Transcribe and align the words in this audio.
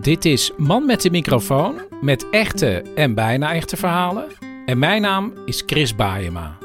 Dit 0.00 0.24
is 0.24 0.52
Man 0.56 0.86
met 0.86 1.00
de 1.00 1.10
microfoon 1.10 1.80
met 2.00 2.30
echte 2.30 2.82
en 2.94 3.14
bijna 3.14 3.54
echte 3.54 3.76
verhalen. 3.76 4.24
En 4.66 4.78
mijn 4.78 5.02
naam 5.02 5.32
is 5.44 5.62
Chris 5.66 5.96
Baayema. 5.96 6.56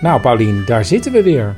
Nou, 0.00 0.20
Paulien, 0.20 0.64
daar 0.66 0.84
zitten 0.84 1.12
we 1.12 1.22
weer. 1.22 1.56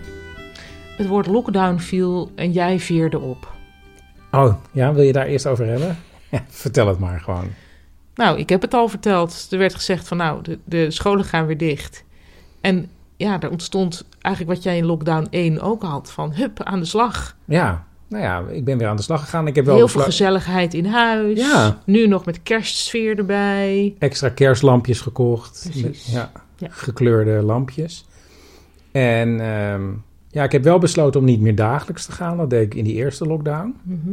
Het 0.97 1.07
woord 1.07 1.27
lockdown 1.27 1.79
viel 1.79 2.31
en 2.35 2.53
jij 2.53 2.81
veerde 2.81 3.19
op. 3.19 3.53
Oh, 4.31 4.55
ja, 4.71 4.93
wil 4.93 5.05
je 5.05 5.13
daar 5.13 5.27
eerst 5.27 5.47
over 5.47 5.67
hebben? 5.67 5.99
Ja, 6.29 6.45
vertel 6.65 6.87
het 6.87 6.99
maar 6.99 7.21
gewoon. 7.21 7.51
Nou, 8.15 8.39
ik 8.39 8.49
heb 8.49 8.63
het 8.63 8.75
al 8.75 8.89
verteld. 8.89 9.49
Er 9.51 9.59
werd 9.59 9.75
gezegd 9.75 10.09
van 10.09 10.17
nou, 10.17 10.43
de, 10.43 10.59
de 10.65 10.91
scholen 10.91 11.25
gaan 11.25 11.47
weer 11.47 11.59
dicht. 11.59 12.05
En 12.61 12.91
ja, 13.23 13.41
er 13.41 13.51
ontstond 13.51 14.05
eigenlijk 14.21 14.55
wat 14.57 14.65
jij 14.65 14.77
in 14.77 14.85
lockdown 14.85 15.27
1 15.31 15.61
ook 15.61 15.83
had. 15.83 16.11
Van 16.13 16.33
hup, 16.35 16.63
aan 16.63 16.79
de 16.81 16.85
slag. 16.87 17.37
Ja, 17.45 17.85
nou 18.09 18.23
ja, 18.23 18.43
ik 18.51 18.65
ben 18.65 18.79
weer 18.79 18.89
aan 18.89 18.97
de 18.97 19.03
slag 19.03 19.21
gegaan. 19.21 19.47
Ik 19.47 19.55
heb 19.55 19.65
wel 19.65 19.77
Heel 19.77 19.89
veel 19.89 20.01
gezelligheid 20.01 20.75
in 20.75 20.87
huis. 20.87 21.39
Ja. 21.39 21.79
Nu 21.87 22.07
nog 22.07 22.25
met 22.25 22.43
kerstsfeer 22.43 23.19
erbij. 23.19 23.95
extra 23.99 24.29
kerstlampjes 24.29 25.01
gekocht. 25.01 25.61
Precies. 25.71 25.83
Met- 25.83 26.05
ja, 26.13 26.31
Ja. 26.57 26.67
gekleurde 26.71 27.43
lampjes. 27.43 28.07
En 28.93 29.41
ehm, 29.41 29.83
ja, 30.31 30.43
ik 30.45 30.53
heb 30.53 30.63
wel 30.65 30.79
besloten 30.79 31.21
om 31.21 31.27
niet 31.27 31.41
meer 31.41 31.55
dagelijks 31.55 32.05
te 32.07 32.13
gaan. 32.13 32.37
Dat 32.37 32.51
deed 32.51 32.63
ik 32.67 32.75
in 32.75 32.85
die 32.85 32.95
eerste 32.95 33.27
lockdown. 33.27 33.75
Mhm. 33.83 34.11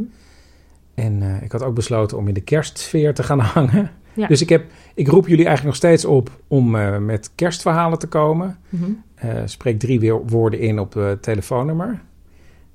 En 0.94 1.22
eh, 1.22 1.42
ik 1.42 1.52
had 1.52 1.62
ook 1.62 1.74
besloten 1.74 2.18
om 2.18 2.28
in 2.28 2.34
de 2.34 2.40
kerstsfeer 2.40 3.14
te 3.14 3.22
gaan 3.22 3.40
hangen. 3.54 3.90
Ja. 4.14 4.26
Dus 4.26 4.40
ik, 4.40 4.48
heb, 4.48 4.64
ik 4.94 5.08
roep 5.08 5.28
jullie 5.28 5.46
eigenlijk 5.46 5.66
nog 5.66 5.90
steeds 5.90 6.04
op 6.04 6.30
om 6.46 6.74
eh, 6.74 6.98
met 6.98 7.30
kerstverhalen 7.34 7.98
te 7.98 8.06
komen. 8.06 8.58
Mhm. 8.68 8.90
Eh, 9.14 9.42
spreek 9.44 9.78
drie 9.78 10.12
woorden 10.12 10.60
in 10.60 10.78
op 10.78 10.94
het 10.94 11.22
telefoonnummer. 11.22 12.02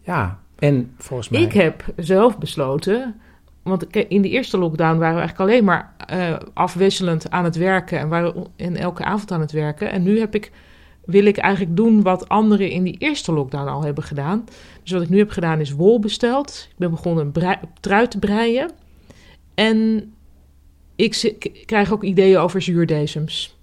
Ja, 0.01 0.39
en 0.55 0.91
volgens 0.97 1.29
mij... 1.29 1.41
Ik 1.41 1.53
heb 1.53 1.85
zelf 1.95 2.37
besloten, 2.37 3.15
want 3.63 3.85
in 3.95 4.21
de 4.21 4.29
eerste 4.29 4.57
lockdown 4.57 4.97
waren 4.97 5.15
we 5.15 5.21
eigenlijk 5.21 5.49
alleen 5.49 5.63
maar 5.63 5.93
eh, 5.97 6.35
afwisselend 6.53 7.29
aan 7.29 7.43
het 7.43 7.55
werken 7.55 7.99
en 7.99 8.09
waren 8.09 8.47
en 8.55 8.75
elke 8.75 9.03
avond 9.03 9.31
aan 9.31 9.41
het 9.41 9.51
werken. 9.51 9.91
En 9.91 10.03
nu 10.03 10.19
heb 10.19 10.35
ik, 10.35 10.51
wil 11.05 11.25
ik 11.25 11.37
eigenlijk 11.37 11.75
doen 11.75 12.01
wat 12.01 12.29
anderen 12.29 12.69
in 12.69 12.83
die 12.83 12.97
eerste 12.97 13.31
lockdown 13.31 13.67
al 13.67 13.83
hebben 13.83 14.03
gedaan. 14.03 14.45
Dus 14.83 14.91
wat 14.91 15.01
ik 15.01 15.09
nu 15.09 15.17
heb 15.17 15.29
gedaan 15.29 15.59
is 15.59 15.71
wol 15.71 15.99
besteld. 15.99 16.67
Ik 16.69 16.77
ben 16.77 16.89
begonnen 16.89 17.31
een 17.33 17.57
trui 17.79 18.07
te 18.07 18.19
breien. 18.19 18.71
En 19.53 20.13
ik, 20.95 21.49
krijg 21.65 21.93
ook 21.93 22.03
ideeën 22.03 22.37
over 22.37 22.61
zuurdezems. 22.61 23.57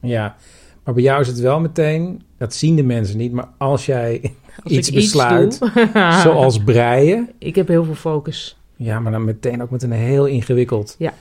Ja, 0.00 0.36
maar 0.84 0.94
bij 0.94 1.02
jou 1.02 1.20
is 1.20 1.26
het 1.26 1.40
wel 1.40 1.60
meteen, 1.60 2.22
dat 2.38 2.54
zien 2.54 2.76
de 2.76 2.82
mensen 2.82 3.16
niet, 3.18 3.32
maar 3.32 3.48
als 3.58 3.86
jij 3.86 4.20
Als 4.64 4.72
iets 4.72 4.90
besluit, 4.90 5.58
zoals 6.22 6.58
breien, 6.64 7.30
Ik 7.38 7.54
heb 7.54 7.68
heel 7.68 7.84
veel 7.84 7.94
focus. 7.94 8.58
ja, 8.76 9.00
maar 9.00 9.12
dan 9.12 9.24
meteen 9.24 9.62
ook 9.62 9.70
met 9.70 9.82
een 9.82 9.92
heel 9.92 10.26
ingewikkeld 10.26 10.94
Ja. 10.98 11.14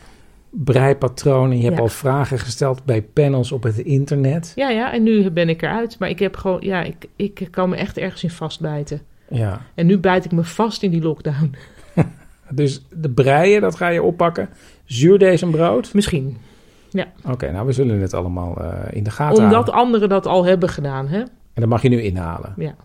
breipatroon. 0.49 1.51
En 1.51 1.57
je 1.57 1.63
hebt 1.63 1.75
Ja. 1.75 1.81
al 1.81 1.87
vragen 1.87 2.39
gesteld 2.39 2.85
bij 2.85 3.01
panels 3.01 3.51
op 3.51 3.63
het 3.63 3.77
internet. 3.77 4.51
Ja, 4.55 4.69
ja, 4.69 4.93
en 4.93 5.03
nu 5.03 5.29
ben 5.29 5.49
ik 5.49 5.61
eruit. 5.61 5.99
Maar 5.99 6.09
ik 6.09 6.19
heb 6.19 6.35
gewoon, 6.35 6.59
ja, 6.61 6.81
ik, 6.83 7.05
ik 7.15 7.47
kan 7.51 7.69
me 7.69 7.75
echt 7.75 7.97
ergens 7.97 8.23
in 8.23 8.29
vastbijten. 8.29 9.01
Ja, 9.29 9.61
En 9.75 9.85
nu 9.85 9.97
bijt 9.97 10.25
ik 10.25 10.31
me 10.31 10.43
vast 10.43 10.83
in 10.83 10.91
die 10.91 11.01
lockdown. 11.01 11.55
Dus 12.53 12.85
de 12.89 13.09
breien, 13.09 13.61
dat 13.61 13.75
ga 13.75 13.87
je 13.87 14.03
oppakken. 14.03 14.49
Zuurdesembrood. 14.85 15.93
Misschien. 15.93 16.37
Oké, 17.29 17.51
nou, 17.51 17.65
we 17.65 17.71
zullen 17.71 18.01
het 18.01 18.13
allemaal 18.13 18.57
eh, 18.57 18.73
in 18.91 19.03
de 19.03 19.11
gaten 19.11 19.37
Omdat 19.37 19.51
houden. 19.51 19.73
anderen 19.73 20.09
dat 20.09 20.25
al 20.25 20.45
hebben 20.45 20.69
gedaan, 20.69 21.07
hè? 21.07 21.19
En 21.19 21.29
dat 21.61 21.67
mag 21.67 21.81
je 21.81 21.89
nu 21.89 22.01
inhalen. 22.01 22.53
Ja. 22.57 22.75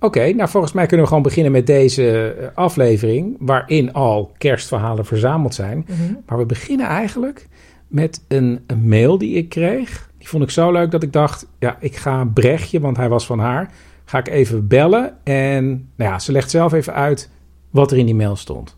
Oké, 0.00 0.32
nou 0.32 0.48
volgens 0.48 0.72
mij 0.72 0.86
kunnen 0.86 1.00
we 1.00 1.08
gewoon 1.08 1.26
beginnen 1.26 1.52
met 1.52 1.66
deze 1.66 2.32
eh, 2.32 2.48
aflevering, 2.54 3.36
waarin 3.38 3.92
al 3.92 4.32
kerstverhalen 4.38 5.04
verzameld 5.04 5.54
zijn. 5.54 5.86
Mhm. 5.88 6.14
Maar 6.26 6.38
we 6.38 6.46
beginnen 6.46 6.86
eigenlijk 6.86 7.48
met 7.88 8.24
een, 8.28 8.64
een 8.66 8.88
mail 8.88 9.18
die 9.18 9.34
ik 9.34 9.48
kreeg. 9.48 10.10
Die 10.18 10.28
vond 10.28 10.42
ik 10.42 10.50
zo 10.50 10.72
leuk 10.72 10.90
dat 10.90 11.02
ik 11.02 11.12
dacht, 11.12 11.46
ja, 11.58 11.76
ik 11.80 11.96
ga 11.96 12.24
Brechtje, 12.24 12.80
want 12.80 12.96
hij 12.96 13.08
was 13.08 13.26
van 13.26 13.38
haar, 13.38 13.70
ga 14.04 14.18
ik 14.18 14.28
even 14.28 14.66
bellen. 14.66 15.16
En 15.24 15.88
nou 15.96 16.10
ja, 16.10 16.18
ze 16.18 16.32
legt 16.32 16.50
zelf 16.50 16.72
even 16.72 16.94
uit 16.94 17.30
wat 17.70 17.90
er 17.90 17.98
in 17.98 18.06
die 18.06 18.14
mail 18.14 18.36
stond. 18.36 18.76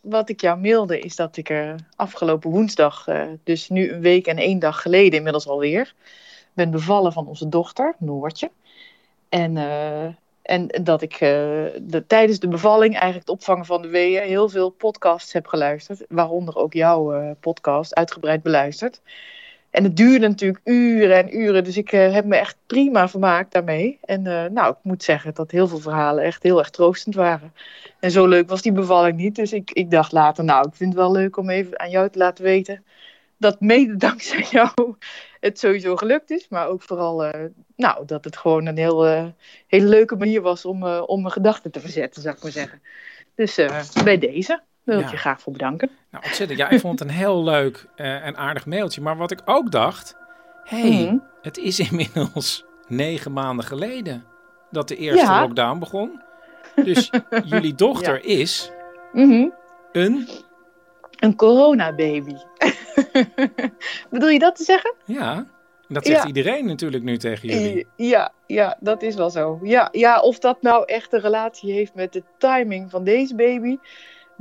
Wat 0.00 0.28
ik 0.28 0.40
jou 0.40 0.58
mailde 0.60 0.98
is 0.98 1.16
dat 1.16 1.36
ik 1.36 1.74
afgelopen 1.96 2.50
woensdag, 2.50 3.08
eh, 3.08 3.26
dus 3.44 3.68
nu 3.68 3.92
een 3.92 4.00
week 4.00 4.26
en 4.26 4.36
één 4.36 4.58
dag 4.58 4.82
geleden 4.82 5.16
inmiddels 5.16 5.48
alweer, 5.48 5.94
ben 6.52 6.70
bevallen 6.70 7.12
van 7.12 7.26
onze 7.26 7.48
dochter, 7.48 7.94
Noortje. 7.98 8.50
En, 9.28 9.56
eh, 9.56 10.04
en 10.42 10.66
dat 10.82 11.02
ik 11.02 11.12
eh, 11.12 11.20
de, 11.82 12.04
tijdens 12.06 12.38
de 12.38 12.48
bevalling, 12.48 12.92
eigenlijk 12.92 13.28
het 13.28 13.36
opvangen 13.36 13.64
van 13.64 13.82
de 13.82 13.88
weeën, 13.88 14.22
heel 14.22 14.48
veel 14.48 14.70
podcasts 14.70 15.32
heb 15.32 15.46
geluisterd. 15.46 16.04
Waaronder 16.08 16.56
ook 16.56 16.72
jouw 16.72 17.34
podcast, 17.40 17.94
uitgebreid 17.94 18.42
beluisterd. 18.42 19.00
En 19.70 19.84
het 19.84 19.96
duurde 19.96 20.28
natuurlijk 20.28 20.60
uren 20.64 21.16
en 21.16 21.36
uren, 21.38 21.64
dus 21.64 21.76
ik 21.76 21.92
eh, 21.92 22.12
heb 22.12 22.24
me 22.24 22.36
echt 22.36 22.56
prima 22.66 23.08
vermaakt 23.08 23.52
daarmee. 23.52 23.98
En 24.04 24.26
eh, 24.26 24.50
nou, 24.50 24.70
ik 24.70 24.78
moet 24.82 25.02
zeggen 25.02 25.34
dat 25.34 25.50
heel 25.50 25.68
veel 25.68 25.78
verhalen 25.78 26.24
echt 26.24 26.42
heel 26.42 26.58
erg 26.58 26.70
troostend 26.70 27.14
waren. 27.14 27.54
En 28.00 28.10
zo 28.10 28.26
leuk 28.26 28.48
was 28.48 28.62
die 28.62 28.72
bevalling 28.72 29.16
niet. 29.16 29.34
Dus 29.34 29.52
ik, 29.52 29.70
ik 29.70 29.90
dacht 29.90 30.12
later, 30.12 30.44
nou, 30.44 30.68
ik 30.68 30.74
vind 30.74 30.92
het 30.92 31.02
wel 31.02 31.12
leuk 31.12 31.36
om 31.36 31.50
even 31.50 31.80
aan 31.80 31.90
jou 31.90 32.10
te 32.10 32.18
laten 32.18 32.44
weten. 32.44 32.84
Dat 33.36 33.60
mede 33.60 33.96
dankzij 34.06 34.46
jou 34.50 34.96
het 35.40 35.58
sowieso 35.58 35.96
gelukt 35.96 36.30
is. 36.30 36.48
Maar 36.48 36.68
ook 36.68 36.82
vooral, 36.82 37.24
eh, 37.24 37.44
nou, 37.76 38.06
dat 38.06 38.24
het 38.24 38.36
gewoon 38.36 38.66
een 38.66 38.78
heel, 38.78 39.04
hele 39.66 39.86
leuke 39.86 40.16
manier 40.16 40.40
was 40.40 40.64
om, 40.64 40.84
om 40.84 41.20
mijn 41.20 41.32
gedachten 41.32 41.70
te 41.70 41.80
verzetten, 41.80 42.22
zou 42.22 42.36
ik 42.36 42.42
maar 42.42 42.52
zeggen. 42.52 42.82
Dus 43.34 43.58
bij 44.04 44.18
deze 44.18 44.62
wil 44.84 44.98
ik 44.98 45.04
Ja. 45.04 45.10
je 45.10 45.16
graag 45.16 45.40
voor 45.40 45.52
bedanken. 45.52 45.90
Nou, 46.10 46.24
ontzettend. 46.24 46.58
Ja, 46.60 46.68
ik 46.68 46.80
vond 46.80 46.98
het 46.98 47.08
een 47.08 47.14
heel 47.14 47.44
leuk 47.44 47.86
eh, 47.96 48.26
en 48.26 48.36
aardig 48.36 48.66
mailtje. 48.66 49.00
Maar 49.00 49.16
wat 49.16 49.30
ik 49.30 49.40
ook 49.44 49.70
dacht, 49.70 50.16
hé, 50.64 50.80
hey, 50.94 51.04
Mhm. 51.04 51.16
het 51.42 51.58
is 51.58 51.78
inmiddels 51.90 52.64
negen 52.88 53.32
maanden 53.32 53.64
geleden 53.64 54.24
dat 54.70 54.88
de 54.88 54.96
eerste 54.96 55.26
Ja. 55.26 55.40
lockdown 55.40 55.78
begon. 55.78 56.22
Dus 56.84 57.10
jullie 57.44 57.74
dochter 57.86 58.24
is 58.24 58.70
Mhm. 59.12 59.48
een, 59.92 60.28
Een 61.20 61.36
coronababy. 61.36 62.34
Bedoel 64.10 64.28
je 64.28 64.38
dat 64.38 64.56
te 64.56 64.64
zeggen? 64.64 64.94
ja, 65.04 65.46
dat 65.88 66.06
zegt 66.06 66.20
Ja. 66.22 66.26
iedereen 66.26 66.66
natuurlijk 66.66 67.02
nu 67.02 67.16
tegen 67.18 67.48
jullie. 67.48 67.86
Ja, 67.96 68.32
ja, 68.46 68.76
dat 68.80 69.02
is 69.02 69.14
wel 69.14 69.30
zo. 69.30 69.58
Ja, 69.62 69.88
ja, 69.92 70.20
of 70.20 70.38
dat 70.38 70.62
nou 70.62 70.84
echt 70.86 71.12
een 71.12 71.20
relatie 71.20 71.72
heeft 71.72 71.94
met 71.94 72.12
de 72.12 72.22
timing 72.38 72.90
van 72.90 73.04
deze 73.04 73.34
baby, 73.34 73.76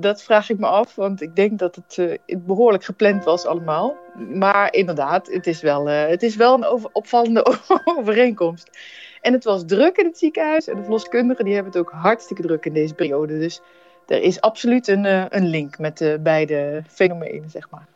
dat 0.02 0.24
vraag 0.24 0.50
ik 0.50 0.60
me 0.60 0.68
af. 0.68 0.96
Want 0.96 1.22
ik 1.22 1.36
denk 1.36 1.60
dat 1.60 1.76
het 1.76 1.98
eh, 1.98 2.38
behoorlijk 2.38 2.84
gepland 2.84 3.24
was 3.24 3.46
allemaal. 3.46 3.96
Maar 4.34 4.74
inderdaad, 4.74 5.28
het 5.28 5.48
is 5.48 5.62
wel, 5.62 5.90
eh, 5.90 6.08
het 6.08 6.24
is 6.24 6.36
wel 6.36 6.54
een 6.54 6.66
over- 6.66 6.90
opvallende 6.94 7.46
overeenkomst. 8.00 8.70
En 9.22 9.34
het 9.34 9.44
was 9.44 9.66
druk 9.66 9.98
in 9.98 10.06
het 10.06 10.18
ziekenhuis. 10.18 10.68
En 10.68 10.76
de 10.76 10.82
verloskundigen 10.82 11.46
die 11.46 11.54
hebben 11.54 11.72
het 11.72 11.82
ook 11.82 11.92
hartstikke 11.92 12.42
druk 12.42 12.66
in 12.66 12.74
deze 12.74 12.94
periode. 12.94 13.40
Dus 13.40 13.62
er 14.08 14.22
is 14.22 14.42
absoluut 14.42 14.88
een, 14.88 15.06
eh, 15.06 15.26
een 15.30 15.48
link 15.48 15.78
met 15.78 15.98
de 15.98 16.20
beide 16.22 16.84
fenomenen, 16.88 17.50
zeg 17.50 17.70
maar. 17.70 17.88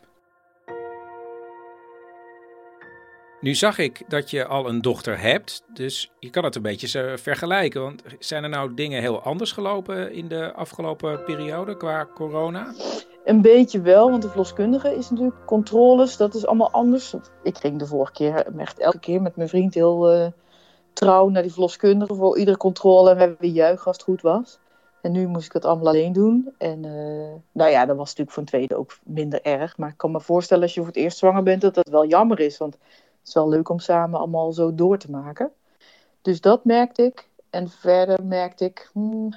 Nu 3.43 3.55
zag 3.55 3.77
ik 3.77 4.03
dat 4.07 4.29
je 4.29 4.45
al 4.47 4.69
een 4.69 4.81
dochter 4.81 5.19
hebt, 5.19 5.63
dus 5.73 6.11
je 6.19 6.29
kan 6.29 6.43
het 6.43 6.55
een 6.55 6.61
beetje 6.61 7.17
vergelijken. 7.17 7.81
Want 7.81 8.03
zijn 8.19 8.43
er 8.43 8.49
nou 8.49 8.73
dingen 8.73 9.01
heel 9.01 9.21
anders 9.21 9.51
gelopen 9.51 10.13
in 10.13 10.27
de 10.27 10.53
afgelopen 10.53 11.23
periode 11.23 11.77
qua 11.77 12.07
corona? 12.13 12.73
Een 13.23 13.41
beetje 13.41 13.81
wel, 13.81 14.09
want 14.09 14.21
de 14.21 14.27
verloskundige 14.27 14.95
is 14.95 15.09
natuurlijk 15.09 15.45
controles, 15.45 16.17
dat 16.17 16.35
is 16.35 16.45
allemaal 16.45 16.71
anders. 16.71 17.15
Ik 17.43 17.57
ging 17.57 17.79
de 17.79 17.85
vorige 17.85 18.11
keer 18.11 18.57
echt 18.57 18.79
elke 18.79 18.99
keer 18.99 19.21
met 19.21 19.35
mijn 19.35 19.49
vriend 19.49 19.73
heel 19.73 20.13
uh, 20.13 20.27
trouw 20.93 21.29
naar 21.29 21.41
die 21.41 21.51
verloskundige 21.51 22.15
voor 22.15 22.37
iedere 22.37 22.57
controle 22.57 23.09
en 23.09 23.15
we 23.15 23.21
hebben 23.21 23.51
juichen 23.51 23.85
als 23.85 23.95
het 23.95 24.05
goed 24.05 24.21
was. 24.21 24.59
En 25.01 25.11
nu 25.11 25.27
moest 25.27 25.45
ik 25.45 25.53
het 25.53 25.65
allemaal 25.65 25.87
alleen 25.87 26.13
doen. 26.13 26.53
En 26.57 26.83
uh, 26.83 27.33
nou 27.51 27.71
ja, 27.71 27.85
dat 27.85 27.97
was 27.97 28.07
natuurlijk 28.07 28.31
voor 28.31 28.43
een 28.43 28.49
tweede 28.49 28.75
ook 28.75 28.97
minder 29.03 29.41
erg. 29.41 29.77
Maar 29.77 29.89
ik 29.89 29.97
kan 29.97 30.11
me 30.11 30.21
voorstellen 30.21 30.63
als 30.63 30.73
je 30.73 30.79
voor 30.79 30.89
het 30.89 30.97
eerst 30.97 31.17
zwanger 31.17 31.43
bent 31.43 31.61
dat 31.61 31.75
dat 31.75 31.89
wel 31.89 32.07
jammer 32.07 32.39
is. 32.39 32.57
Want 32.57 32.77
het 33.23 33.27
is 33.27 33.33
wel 33.33 33.49
leuk 33.49 33.69
om 33.69 33.79
samen 33.79 34.19
allemaal 34.19 34.51
zo 34.51 34.75
door 34.75 34.97
te 34.97 35.11
maken. 35.11 35.51
Dus 36.21 36.41
dat 36.41 36.65
merkte 36.65 37.03
ik. 37.03 37.29
En 37.49 37.69
verder 37.69 38.23
merkte 38.25 38.65
ik, 38.65 38.89
hmm, 38.93 39.33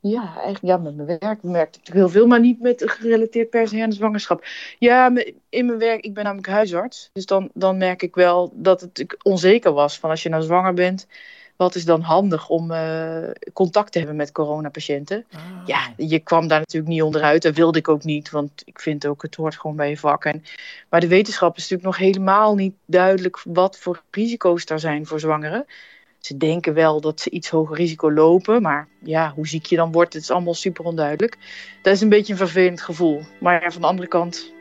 ja, 0.00 0.34
eigenlijk 0.34 0.64
ja, 0.64 0.76
met 0.76 0.96
mijn 0.96 1.18
werk 1.20 1.42
merkte 1.42 1.78
ik 1.82 1.92
heel 1.92 2.08
veel, 2.08 2.26
maar 2.26 2.40
niet 2.40 2.60
met 2.60 2.82
gerelateerd 2.86 3.50
per 3.50 3.68
se 3.68 3.82
aan 3.82 3.88
de 3.88 3.94
zwangerschap. 3.94 4.44
Ja, 4.78 5.12
in 5.48 5.66
mijn 5.66 5.78
werk, 5.78 6.04
ik 6.04 6.14
ben 6.14 6.24
namelijk 6.24 6.48
huisarts. 6.48 7.10
Dus 7.12 7.26
dan, 7.26 7.50
dan 7.54 7.76
merk 7.76 8.02
ik 8.02 8.14
wel 8.14 8.52
dat 8.54 8.80
het 8.80 9.16
onzeker 9.22 9.72
was 9.72 9.98
van 9.98 10.10
als 10.10 10.22
je 10.22 10.28
nou 10.28 10.42
zwanger 10.42 10.74
bent 10.74 11.06
wat 11.56 11.74
is 11.74 11.84
dan 11.84 12.00
handig 12.00 12.48
om 12.48 12.70
uh, 12.70 13.30
contact 13.52 13.92
te 13.92 13.98
hebben 13.98 14.16
met 14.16 14.32
coronapatiënten? 14.32 15.24
Ah. 15.32 15.40
Ja, 15.66 15.92
je 15.96 16.18
kwam 16.18 16.48
daar 16.48 16.58
natuurlijk 16.58 16.92
niet 16.92 17.02
onderuit. 17.02 17.42
Dat 17.42 17.54
wilde 17.54 17.78
ik 17.78 17.88
ook 17.88 18.04
niet, 18.04 18.30
want 18.30 18.62
ik 18.64 18.80
vind 18.80 19.06
ook 19.06 19.22
het 19.22 19.34
hoort 19.34 19.56
gewoon 19.56 19.76
bij 19.76 19.88
je 19.88 19.98
vak. 19.98 20.24
En, 20.24 20.44
maar 20.88 21.00
de 21.00 21.08
wetenschap 21.08 21.56
is 21.56 21.62
natuurlijk 21.62 21.88
nog 21.88 21.96
helemaal 21.96 22.54
niet 22.54 22.74
duidelijk 22.86 23.40
wat 23.44 23.78
voor 23.78 24.02
risico's 24.10 24.66
daar 24.66 24.80
zijn 24.80 25.06
voor 25.06 25.20
zwangeren. 25.20 25.66
Ze 26.18 26.36
denken 26.36 26.74
wel 26.74 27.00
dat 27.00 27.20
ze 27.20 27.30
iets 27.30 27.48
hoger 27.48 27.76
risico 27.76 28.12
lopen, 28.12 28.62
maar 28.62 28.88
ja, 29.02 29.32
hoe 29.34 29.48
ziek 29.48 29.66
je 29.66 29.76
dan 29.76 29.92
wordt, 29.92 30.12
het 30.12 30.22
is 30.22 30.30
allemaal 30.30 30.54
super 30.54 30.84
onduidelijk. 30.84 31.38
Dat 31.82 31.94
is 31.94 32.00
een 32.00 32.08
beetje 32.08 32.32
een 32.32 32.38
vervelend 32.38 32.80
gevoel. 32.80 33.22
Maar 33.40 33.72
van 33.72 33.80
de 33.80 33.86
andere 33.86 34.08
kant, 34.08 34.52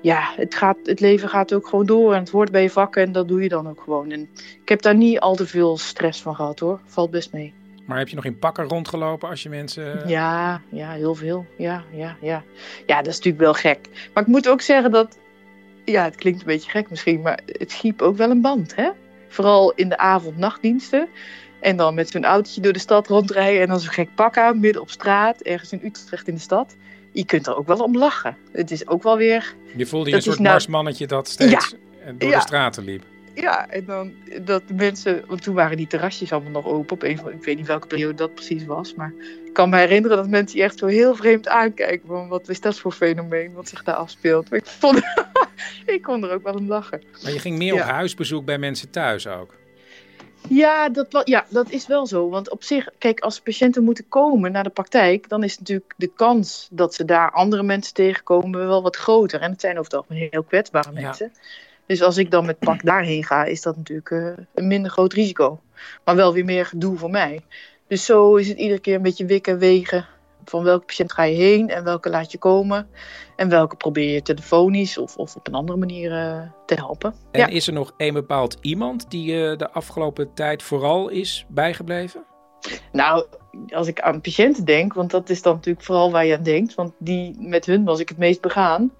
ja, 0.00 0.32
het, 0.36 0.54
gaat, 0.54 0.76
het 0.82 1.00
leven 1.00 1.28
gaat 1.28 1.52
ook 1.52 1.66
gewoon 1.66 1.86
door 1.86 2.14
en 2.14 2.20
het 2.20 2.30
hoort 2.30 2.50
bij 2.50 2.62
je 2.62 2.70
vakken 2.70 3.02
en 3.02 3.12
dat 3.12 3.28
doe 3.28 3.42
je 3.42 3.48
dan 3.48 3.68
ook 3.68 3.80
gewoon. 3.80 4.10
En 4.10 4.28
ik 4.62 4.68
heb 4.68 4.82
daar 4.82 4.94
niet 4.94 5.20
al 5.20 5.34
te 5.34 5.46
veel 5.46 5.78
stress 5.78 6.22
van 6.22 6.34
gehad 6.34 6.58
hoor, 6.58 6.80
valt 6.84 7.10
best 7.10 7.32
mee. 7.32 7.54
Maar 7.86 7.98
heb 7.98 8.08
je 8.08 8.14
nog 8.14 8.24
in 8.24 8.38
pakken 8.38 8.64
rondgelopen 8.64 9.28
als 9.28 9.42
je 9.42 9.48
mensen... 9.48 10.08
Ja, 10.08 10.60
ja, 10.68 10.90
heel 10.90 11.14
veel. 11.14 11.46
Ja, 11.56 11.84
ja, 11.92 12.16
ja. 12.20 12.42
Ja, 12.86 12.96
dat 12.96 13.06
is 13.06 13.16
natuurlijk 13.16 13.44
wel 13.44 13.54
gek. 13.54 14.10
Maar 14.14 14.22
ik 14.22 14.28
moet 14.28 14.48
ook 14.48 14.60
zeggen 14.60 14.90
dat, 14.90 15.18
ja, 15.84 16.04
het 16.04 16.16
klinkt 16.16 16.40
een 16.40 16.46
beetje 16.46 16.70
gek 16.70 16.90
misschien, 16.90 17.20
maar 17.20 17.40
het 17.46 17.70
schiep 17.70 18.02
ook 18.02 18.16
wel 18.16 18.30
een 18.30 18.40
band, 18.40 18.74
hè? 18.76 18.90
Vooral 19.28 19.72
in 19.72 19.88
de 19.88 19.96
avond-nachtdiensten. 19.96 21.08
En 21.60 21.76
dan 21.76 21.94
met 21.94 22.10
zo'n 22.10 22.24
autootje 22.24 22.60
door 22.60 22.72
de 22.72 22.78
stad 22.78 23.06
rondrijden 23.06 23.62
en 23.62 23.68
dan 23.68 23.80
zo'n 23.80 23.92
gek 23.92 24.14
pak 24.14 24.38
aan, 24.38 24.60
midden 24.60 24.82
op 24.82 24.90
straat, 24.90 25.40
ergens 25.40 25.72
in 25.72 25.80
Utrecht 25.84 26.28
in 26.28 26.34
de 26.34 26.40
stad 26.40 26.76
je 27.12 27.24
kunt 27.24 27.46
er 27.46 27.56
ook 27.56 27.66
wel 27.66 27.78
om 27.78 27.96
lachen. 27.96 28.36
Het 28.52 28.70
is 28.70 28.86
ook 28.86 29.02
wel 29.02 29.16
weer... 29.16 29.54
Je 29.76 29.86
voelde 29.86 30.10
je 30.10 30.16
een 30.16 30.22
soort 30.22 30.38
nou... 30.38 30.50
marsmannetje 30.50 31.06
dat 31.06 31.28
steeds 31.28 31.74
door 32.18 32.30
de 32.30 32.40
straten 32.40 32.84
liep. 32.84 33.02
Ja, 33.34 33.68
en 33.68 33.84
dan 33.84 34.12
dat 34.42 34.62
de 34.68 34.74
mensen... 34.74 35.24
Want 35.26 35.42
toen 35.42 35.54
waren 35.54 35.76
die 35.76 35.86
terrasjes 35.86 36.32
allemaal 36.32 36.50
nog 36.50 36.66
open. 36.66 36.92
Op 36.92 37.02
een 37.02 37.18
van, 37.18 37.32
ik 37.32 37.44
weet 37.44 37.56
niet 37.56 37.66
welke 37.66 37.86
periode 37.86 38.14
dat 38.14 38.34
precies 38.34 38.64
was. 38.64 38.94
Maar 38.94 39.12
ik 39.44 39.52
kan 39.52 39.70
me 39.70 39.76
herinneren 39.76 40.16
dat 40.16 40.28
mensen 40.28 40.56
die 40.56 40.64
echt 40.64 40.78
zo 40.78 40.86
heel 40.86 41.14
vreemd 41.14 41.48
aankijken. 41.48 42.06
Van 42.06 42.28
wat 42.28 42.48
is 42.48 42.60
dat 42.60 42.78
voor 42.78 42.92
fenomeen 42.92 43.52
wat 43.52 43.68
zich 43.68 43.82
daar 43.82 43.94
afspeelt. 43.94 44.50
Maar 44.50 44.58
ik, 44.58 44.66
vond, 44.66 45.02
ik 45.86 46.02
kon 46.02 46.24
er 46.24 46.32
ook 46.32 46.42
wel 46.42 46.54
om 46.54 46.68
lachen. 46.68 47.02
Maar 47.22 47.32
je 47.32 47.38
ging 47.38 47.58
meer 47.58 47.74
op 47.74 47.80
huisbezoek 47.80 48.44
bij 48.44 48.58
mensen 48.58 48.90
thuis 48.90 49.26
ook? 49.26 49.54
Ja 50.48 50.88
dat, 50.88 51.22
ja, 51.24 51.46
dat 51.48 51.70
is 51.70 51.86
wel 51.86 52.06
zo. 52.06 52.28
Want 52.28 52.50
op 52.50 52.62
zich, 52.62 52.88
kijk, 52.98 53.20
als 53.20 53.40
patiënten 53.40 53.84
moeten 53.84 54.08
komen 54.08 54.52
naar 54.52 54.62
de 54.62 54.70
praktijk, 54.70 55.28
dan 55.28 55.44
is 55.44 55.58
natuurlijk 55.58 55.94
de 55.96 56.10
kans 56.16 56.68
dat 56.70 56.94
ze 56.94 57.04
daar 57.04 57.30
andere 57.30 57.62
mensen 57.62 57.94
tegenkomen 57.94 58.66
wel 58.66 58.82
wat 58.82 58.96
groter. 58.96 59.40
En 59.40 59.50
het 59.50 59.60
zijn 59.60 59.78
over 59.78 59.90
het 59.90 60.00
algemeen 60.00 60.28
heel 60.30 60.42
kwetsbare 60.42 60.92
mensen. 60.92 61.32
Dus 61.86 62.02
als 62.02 62.16
ik 62.16 62.30
dan 62.30 62.46
met 62.46 62.58
pak 62.58 62.84
daarheen 62.84 63.24
ga, 63.24 63.44
is 63.44 63.62
dat 63.62 63.76
natuurlijk 63.76 64.10
uh, 64.10 64.32
een 64.54 64.66
minder 64.66 64.90
groot 64.90 65.12
risico. 65.12 65.60
Maar 66.04 66.16
wel 66.16 66.32
weer 66.32 66.44
meer 66.44 66.66
gedoe 66.66 66.96
voor 66.98 67.10
mij. 67.10 67.40
Dus 67.86 68.04
zo 68.04 68.36
is 68.36 68.48
het 68.48 68.58
iedere 68.58 68.80
keer 68.80 68.94
een 68.94 69.02
beetje 69.02 69.24
wikken, 69.24 69.58
wegen 69.58 70.06
van 70.50 70.62
welke 70.62 70.84
patiënt 70.84 71.12
ga 71.12 71.22
je 71.22 71.36
heen 71.36 71.68
en 71.68 71.84
welke 71.84 72.10
laat 72.10 72.32
je 72.32 72.38
komen. 72.38 72.88
En 73.36 73.48
welke 73.48 73.76
probeer 73.76 74.12
je 74.12 74.22
telefonisch 74.22 74.98
of, 74.98 75.16
of 75.16 75.36
op 75.36 75.46
een 75.46 75.54
andere 75.54 75.78
manier 75.78 76.12
uh, 76.12 76.40
te 76.66 76.74
helpen. 76.74 77.14
En 77.30 77.50
is 77.50 77.66
er 77.66 77.72
nog 77.72 77.92
een 77.96 78.12
bepaald 78.12 78.56
iemand 78.60 79.10
die 79.10 79.32
uh, 79.32 79.56
de 79.56 79.70
afgelopen 79.70 80.34
tijd 80.34 80.62
vooral 80.62 81.08
is 81.08 81.46
bijgebleven? 81.48 82.24
Nou, 82.92 83.26
als 83.68 83.86
ik 83.86 84.00
aan 84.00 84.20
patiënten 84.20 84.64
denk, 84.64 84.94
want 84.94 85.10
dat 85.10 85.30
is 85.30 85.42
dan 85.42 85.54
natuurlijk 85.54 85.84
vooral 85.84 86.10
waar 86.10 86.26
je 86.26 86.36
aan 86.36 86.42
denkt. 86.42 86.74
Want 86.74 86.92
die, 86.98 87.36
met 87.38 87.66
hun 87.66 87.84
was 87.84 88.00
ik 88.00 88.08
het 88.08 88.18
meest 88.18 88.40
begaan. 88.40 88.92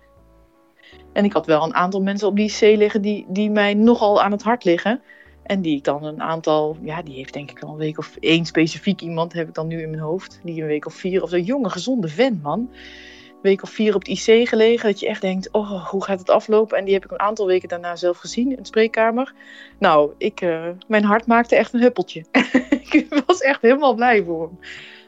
En 1.12 1.25
ik 1.25 1.33
had 1.33 1.47
wel 1.47 1.62
een 1.65 1.75
aantal 1.75 2.03
mensen 2.03 2.29
op 2.29 2.37
die 2.37 2.53
C 2.59 2.61
liggen 2.61 3.03
die, 3.03 3.27
die 3.29 3.51
mij 3.51 3.75
nogal 3.75 4.23
aan 4.23 4.33
het 4.33 4.43
hart 4.43 4.65
liggen. 4.65 5.03
En 5.49 5.62
die 5.62 5.77
ik 5.77 5.85
dan 5.85 6.05
een 6.05 6.23
aantal, 6.23 6.77
ja, 6.83 7.03
die 7.03 7.15
heeft 7.15 7.33
denk 7.33 7.50
ik 7.50 7.62
al 7.62 7.71
een 7.71 7.77
week 7.77 7.99
of 7.99 8.17
één 8.21 8.45
specifiek 8.45 9.00
iemand 9.00 9.33
heb 9.33 9.49
ik 9.49 9.55
dan 9.55 9.67
nu 9.67 9.83
in 9.83 9.91
mijn 9.91 10.03
hoofd. 10.03 10.41
Die 10.43 10.61
een 10.61 10.67
week 10.67 10.87
of 10.87 10.95
vier 10.95 11.23
of 11.23 11.31
zo, 11.31 11.39
jonge 11.39 11.71
gezonde 11.71 12.09
vent 12.09 12.43
man. 12.43 12.59
Een 12.61 13.39
week 13.43 13.62
of 13.62 13.71
vier 13.71 13.95
op 13.95 14.06
het 14.06 14.27
IC 14.27 14.49
gelegen, 14.49 14.89
dat 14.89 15.00
je 15.00 15.09
echt 15.09 15.21
denkt, 15.21 15.50
oh, 15.50 15.89
hoe 15.89 16.05
gaat 16.05 16.19
het 16.19 16.31
aflopen? 16.31 16.79
En 16.79 16.85
die 16.85 16.95
heb 16.95 17.05
ik 17.05 17.11
een 17.11 17.21
aantal 17.21 17.47
weken 17.47 17.69
daarna 17.69 17.97
zelf 17.97 18.19
gezien 18.19 18.50
in 18.50 18.56
de 18.56 18.67
spreekkamer. 18.67 19.35
Nou, 19.79 20.12
ik, 20.19 20.41
uh, 20.41 20.69
mijn 20.87 21.05
hart 21.05 21.27
maakte 21.27 21.56
echt 21.56 21.73
een 21.73 21.81
huppeltje. 21.81 22.25
ik 22.91 23.23
was 23.27 23.41
echt 23.41 23.62
helemaal 23.62 23.94
blij 23.94 24.25
voor 24.25 24.43
hem. 24.43 24.59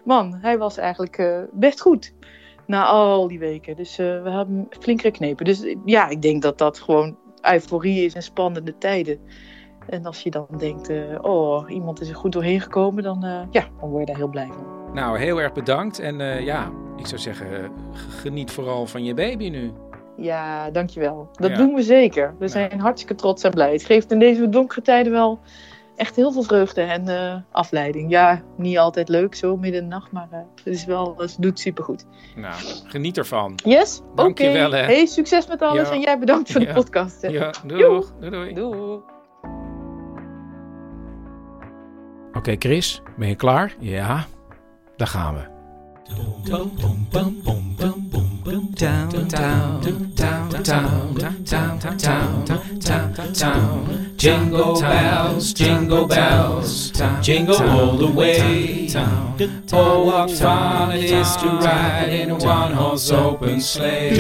Man, 0.05 0.35
hij 0.35 0.59
was 0.59 0.77
eigenlijk 0.77 1.19
uh, 1.19 1.43
best 1.53 1.81
goed 1.81 2.13
na 2.67 2.85
al 2.85 3.29
die 3.29 3.39
weken. 3.39 3.77
Dus 3.77 3.99
uh, 3.99 4.23
we 4.23 4.31
hebben 4.31 4.69
flink 4.79 5.01
geknepen. 5.01 5.45
Dus 5.45 5.75
ja, 5.85 6.09
ik 6.09 6.23
denk 6.23 6.43
dat 6.43 6.59
dat 6.59 6.79
gewoon 6.79 7.17
euforie 7.43 8.05
is 8.05 8.15
en 8.15 8.23
spannende 8.23 8.79
tijden. 8.79 9.21
En 9.89 10.05
als 10.05 10.23
je 10.23 10.31
dan 10.31 10.47
denkt, 10.59 10.91
uh, 10.91 11.19
oh, 11.21 11.71
iemand 11.71 12.01
is 12.01 12.09
er 12.09 12.15
goed 12.15 12.33
doorheen 12.33 12.61
gekomen, 12.61 13.03
dan, 13.03 13.25
uh, 13.25 13.41
ja, 13.51 13.65
dan 13.81 13.89
word 13.89 14.01
je 14.01 14.07
daar 14.07 14.17
heel 14.17 14.29
blij 14.29 14.47
van. 14.47 14.95
Nou, 14.95 15.19
heel 15.19 15.41
erg 15.41 15.53
bedankt. 15.53 15.99
En 15.99 16.21
uh, 16.21 16.45
ja, 16.45 16.71
ik 16.97 17.07
zou 17.07 17.21
zeggen, 17.21 17.71
geniet 17.93 18.51
vooral 18.51 18.87
van 18.87 19.05
je 19.05 19.15
baby 19.15 19.49
nu. 19.49 19.73
Ja, 20.17 20.71
dankjewel. 20.71 21.29
Dat 21.33 21.51
ja. 21.51 21.57
doen 21.57 21.75
we 21.75 21.83
zeker. 21.83 22.35
We 22.39 22.49
zijn 22.49 22.81
hartstikke 22.81 23.15
trots 23.15 23.43
en 23.43 23.51
blij. 23.51 23.73
Het 23.73 23.85
geeft 23.85 24.13
in 24.13 24.19
deze 24.19 24.49
donkere 24.49 24.83
tijden 24.83 25.13
wel 25.13 25.39
echt 25.97 26.17
heel 26.17 26.33
veel 26.33 26.43
vreugde 26.43 26.81
en 26.81 27.45
afleiding. 27.51 28.11
Ja, 28.11 28.43
niet 28.57 28.79
altijd 28.79 29.09
leuk 29.09 29.35
zo 29.35 29.57
midden 29.57 29.83
in 29.83 29.89
de 29.89 29.95
nacht, 29.95 30.13
maar 30.13 30.29
het, 30.31 30.67
is 30.67 30.85
wel, 30.85 31.15
het 31.17 31.37
doet 31.39 31.59
supergoed. 31.59 32.07
Nou, 32.37 32.55
geniet 32.87 33.19
ervan. 33.19 33.59
Yes, 33.65 34.01
Dank 34.15 34.39
je 34.39 34.51
wel. 34.51 34.73
Hè. 34.73 34.83
Hey, 34.83 35.07
succes 35.07 35.47
met 35.47 35.63
alles 35.63 35.89
ja. 35.89 35.95
en 35.95 36.01
jij 36.01 36.19
bedankt 36.19 36.53
voor 36.53 36.61
de 36.61 36.73
podcast. 36.73 37.23
Hè. 37.23 37.29
Ja, 37.29 37.53
doeg. 37.67 38.13
Doei, 38.21 38.31
doei. 38.31 38.55
doei. 38.55 39.01
Okay, 42.41 42.57
Chris, 42.59 43.01
ben 43.17 43.29
je 43.29 43.35
klaar? 43.35 43.75
Ja, 43.79 44.27
daar 44.97 45.09
gaan 45.09 45.35
we. 45.35 45.59
Jingle 54.17 54.81
bells, 54.81 55.53
jingle 55.53 56.07
bells, 56.07 56.91
jingle 57.21 57.57
all 57.57 57.97
the 57.97 58.13
way. 58.15 58.89
Oh, 59.73 60.05
what 60.05 60.31
fun 60.31 60.93
it 60.93 61.11
is 61.11 61.37
to 61.37 61.49
ride 61.49 62.09
in 62.09 62.31
a 62.31 62.35
one-horse 62.35 63.13
open 63.13 63.61
sleigh. 63.61 64.11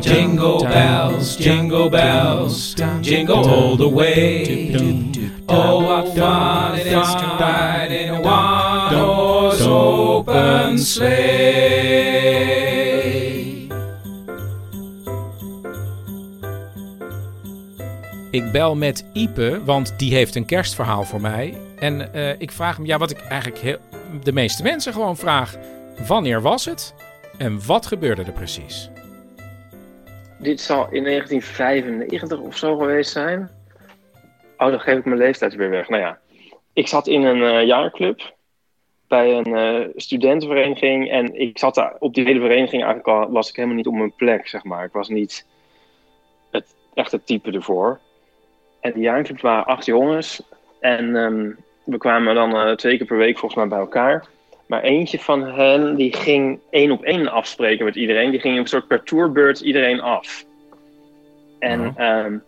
Jingle 0.00 0.62
bells, 0.62 1.36
jingle 1.36 1.88
bells, 1.90 2.74
jingle 3.00 3.48
all 3.48 3.76
the 3.76 3.88
way. 3.88 5.27
Oh, 5.50 5.82
what 5.82 6.14
fun 6.14 6.78
it 6.78 6.86
is 6.86 7.14
to 7.14 7.36
ride 7.38 7.90
in 7.90 8.10
a 8.10 8.20
one-horse 8.20 9.62
open 9.62 10.78
sleigh. 10.78 12.18
Ik 18.30 18.52
bel 18.52 18.76
met 18.76 19.04
Ipe, 19.12 19.64
want 19.64 19.98
die 19.98 20.14
heeft 20.14 20.34
een 20.34 20.44
kerstverhaal 20.44 21.04
voor 21.04 21.20
mij. 21.20 21.56
En 21.78 22.08
uh, 22.14 22.40
ik 22.40 22.52
vraag 22.52 22.76
hem, 22.76 22.86
ja, 22.86 22.98
wat 22.98 23.10
ik 23.10 23.20
eigenlijk 23.20 23.62
heel, 23.62 23.78
de 24.22 24.32
meeste 24.32 24.62
mensen 24.62 24.92
gewoon 24.92 25.16
vraag: 25.16 25.56
wanneer 26.06 26.42
was 26.42 26.64
het 26.64 26.94
en 27.38 27.66
wat 27.66 27.86
gebeurde 27.86 28.22
er 28.22 28.32
precies? 28.32 28.90
Dit 30.38 30.60
zal 30.60 30.88
in 30.90 31.04
1995 31.04 32.38
of 32.38 32.56
zo 32.56 32.76
geweest 32.76 33.10
zijn. 33.10 33.57
Oh, 34.58 34.70
dan 34.70 34.80
geef 34.80 34.98
ik 34.98 35.04
mijn 35.04 35.18
leeftijd 35.18 35.54
weer 35.54 35.70
weg. 35.70 35.88
Nou 35.88 36.02
ja, 36.02 36.18
ik 36.72 36.88
zat 36.88 37.06
in 37.06 37.22
een 37.22 37.38
uh, 37.38 37.66
jaarclub 37.66 38.36
bij 39.08 39.32
een 39.34 39.48
uh, 39.48 39.88
studentenvereniging. 39.96 41.10
En 41.10 41.40
ik 41.40 41.58
zat 41.58 41.74
daar 41.74 41.96
op 41.98 42.14
die 42.14 42.24
hele 42.24 42.40
vereniging 42.40 42.84
eigenlijk 42.84 43.08
al, 43.08 43.30
was 43.30 43.48
ik 43.48 43.56
helemaal 43.56 43.76
niet 43.76 43.86
op 43.86 43.94
mijn 43.94 44.12
plek, 44.16 44.48
zeg 44.48 44.64
maar. 44.64 44.84
Ik 44.84 44.92
was 44.92 45.08
niet 45.08 45.46
het 46.50 46.74
echte 46.94 47.24
type 47.24 47.50
ervoor. 47.50 47.98
En 48.80 48.92
die 48.92 49.02
jaarclub 49.02 49.40
waren 49.40 49.64
acht 49.66 49.84
jongens. 49.84 50.42
En 50.80 51.16
ehm, 51.16 51.50
we 51.84 51.98
kwamen 51.98 52.34
dan 52.34 52.56
eh, 52.56 52.72
twee 52.74 52.96
keer 52.96 53.06
per 53.06 53.16
week 53.16 53.38
volgens 53.38 53.60
mij 53.60 53.68
bij 53.68 53.78
elkaar. 53.78 54.26
Maar 54.66 54.82
eentje 54.82 55.18
van 55.18 55.42
hen 55.44 55.96
die 55.96 56.16
ging 56.16 56.60
één 56.70 56.90
op 56.90 57.02
één 57.02 57.28
afspreken 57.28 57.84
met 57.84 57.96
iedereen. 57.96 58.30
Die 58.30 58.40
ging 58.40 58.58
een 58.58 58.66
soort 58.66 58.86
per 58.86 59.02
tourbeurt 59.02 59.60
iedereen 59.60 60.00
af. 60.00 60.44
En 61.58 61.80
Mhm. 61.80 62.00
ehm, 62.00 62.38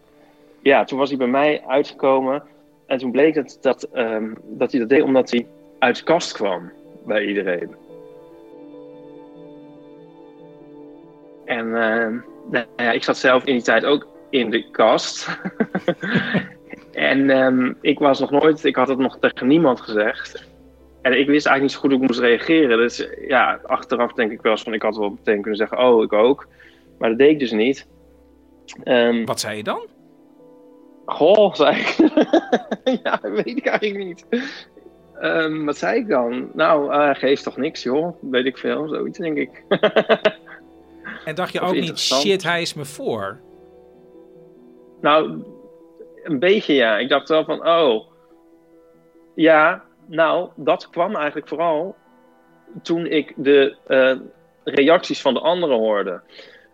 ja, 0.62 0.84
toen 0.84 0.98
was 0.98 1.08
hij 1.08 1.18
bij 1.18 1.26
mij 1.26 1.62
uitgekomen. 1.66 2.42
En 2.86 2.98
toen 2.98 3.10
bleek 3.10 3.34
het 3.34 3.58
dat, 3.60 3.82
ehm, 3.82 4.34
dat 4.42 4.70
hij 4.70 4.80
dat 4.80 4.88
deed 4.88 5.02
omdat 5.02 5.30
hij 5.30 5.46
uit 5.78 5.96
de 5.96 6.02
kast 6.04 6.32
kwam 6.32 6.72
bij 7.06 7.24
iedereen. 7.24 7.74
En 11.44 11.82
ehm, 11.82 12.16
nou 12.50 12.64
ja, 12.76 12.92
ik 12.92 13.04
zat 13.04 13.16
zelf 13.16 13.44
in 13.44 13.54
die 13.54 13.62
tijd 13.62 13.84
ook 13.84 14.08
in 14.30 14.50
de 14.50 14.70
kast. 14.70 15.40
en 16.92 17.30
ehm, 17.30 17.72
ik 17.80 17.98
was 17.98 18.20
nog 18.20 18.30
nooit, 18.30 18.64
ik 18.64 18.76
had 18.76 18.88
het 18.88 18.98
nog 18.98 19.18
tegen 19.18 19.46
niemand 19.46 19.80
gezegd. 19.80 20.48
En 21.02 21.18
ik 21.18 21.26
wist 21.26 21.46
eigenlijk 21.46 21.60
niet 21.60 21.72
zo 21.72 21.78
goed 21.78 21.90
hoe 21.90 22.00
ik 22.00 22.06
moest 22.06 22.20
reageren. 22.20 22.78
Dus 22.78 23.08
ja, 23.28 23.60
achteraf 23.62 24.12
denk 24.12 24.32
ik 24.32 24.42
wel 24.42 24.52
eens 24.52 24.62
van, 24.62 24.74
ik 24.74 24.82
had 24.82 24.96
wel 24.96 25.10
meteen 25.10 25.40
kunnen 25.40 25.56
zeggen, 25.56 25.78
oh, 25.78 26.02
ik 26.02 26.12
ook. 26.12 26.48
Maar 26.98 27.08
dat 27.08 27.18
deed 27.18 27.30
ik 27.30 27.38
dus 27.38 27.50
niet. 27.50 27.86
Wat 29.24 29.40
zei 29.40 29.56
je 29.56 29.62
dan? 29.62 29.80
Goh, 31.04 31.54
zei 31.54 31.76
ik. 31.76 31.96
ja, 33.02 33.16
dat 33.16 33.30
weet 33.30 33.56
ik 33.56 33.66
eigenlijk 33.66 34.04
niet. 34.04 34.26
Ehm, 35.20 35.64
wat 35.64 35.76
zei 35.76 36.00
ik 36.00 36.08
dan? 36.08 36.50
Nou, 36.54 36.92
eh 36.92 37.14
geeft 37.14 37.42
toch 37.42 37.56
niks, 37.56 37.82
joh. 37.82 38.16
Weet 38.20 38.46
ik 38.46 38.58
veel, 38.58 38.88
zoiets 38.88 39.18
denk 39.18 39.36
ik. 39.36 39.62
En 41.24 41.34
dacht 41.34 41.52
je 41.52 41.62
Of 41.62 41.68
ook 41.68 41.74
niet, 41.74 41.98
shit, 41.98 42.42
hij 42.42 42.62
is 42.62 42.74
me 42.74 42.84
voor? 42.84 43.40
nou, 45.00 45.42
een 46.22 46.38
beetje 46.38 46.74
ja. 46.74 46.98
Ik 46.98 47.08
dacht 47.08 47.28
wel 47.28 47.44
van, 47.44 47.68
oh. 47.68 48.06
Ja, 49.34 49.84
nou, 50.06 50.48
dat 50.56 50.90
kwam 50.90 51.16
eigenlijk 51.16 51.48
vooral 51.48 51.96
toen 52.82 53.06
ik 53.06 53.32
de 53.36 53.76
eh, 53.86 54.16
reacties 54.64 55.20
van 55.20 55.34
de 55.34 55.40
anderen 55.40 55.78
hoorde. 55.78 56.20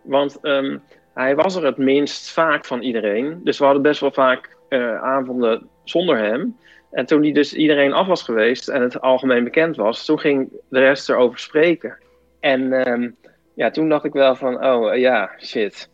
Want 0.01 0.39
ehm, 0.41 0.77
hij 1.17 1.35
was 1.35 1.55
er 1.55 1.65
het 1.65 1.77
minst 1.77 2.31
vaak 2.31 2.65
van 2.65 2.81
iedereen. 2.81 3.41
Dus 3.43 3.57
we 3.57 3.63
hadden 3.63 3.83
best 3.83 3.99
wel 3.99 4.11
vaak 4.11 4.57
eh, 4.69 5.03
avonden 5.03 5.69
zonder 5.83 6.17
hem. 6.17 6.57
En 6.91 7.05
toen 7.05 7.21
hij 7.21 7.31
dus 7.31 7.53
iedereen 7.53 7.93
af 7.93 8.07
was 8.07 8.23
geweest 8.23 8.67
en 8.67 8.81
het 8.81 9.01
algemeen 9.01 9.43
bekend 9.43 9.75
was, 9.75 10.05
toen 10.05 10.19
ging 10.19 10.49
de 10.69 10.79
rest 10.79 11.09
erover 11.09 11.39
spreken. 11.39 11.97
En 12.39 12.73
ehm, 12.73 13.09
ja, 13.53 13.69
toen 13.69 13.89
dacht 13.89 14.03
ik 14.03 14.13
wel 14.13 14.35
van, 14.35 14.65
oh 14.65 14.93
eh, 14.93 14.99
ja, 14.99 15.31
shit. 15.39 15.89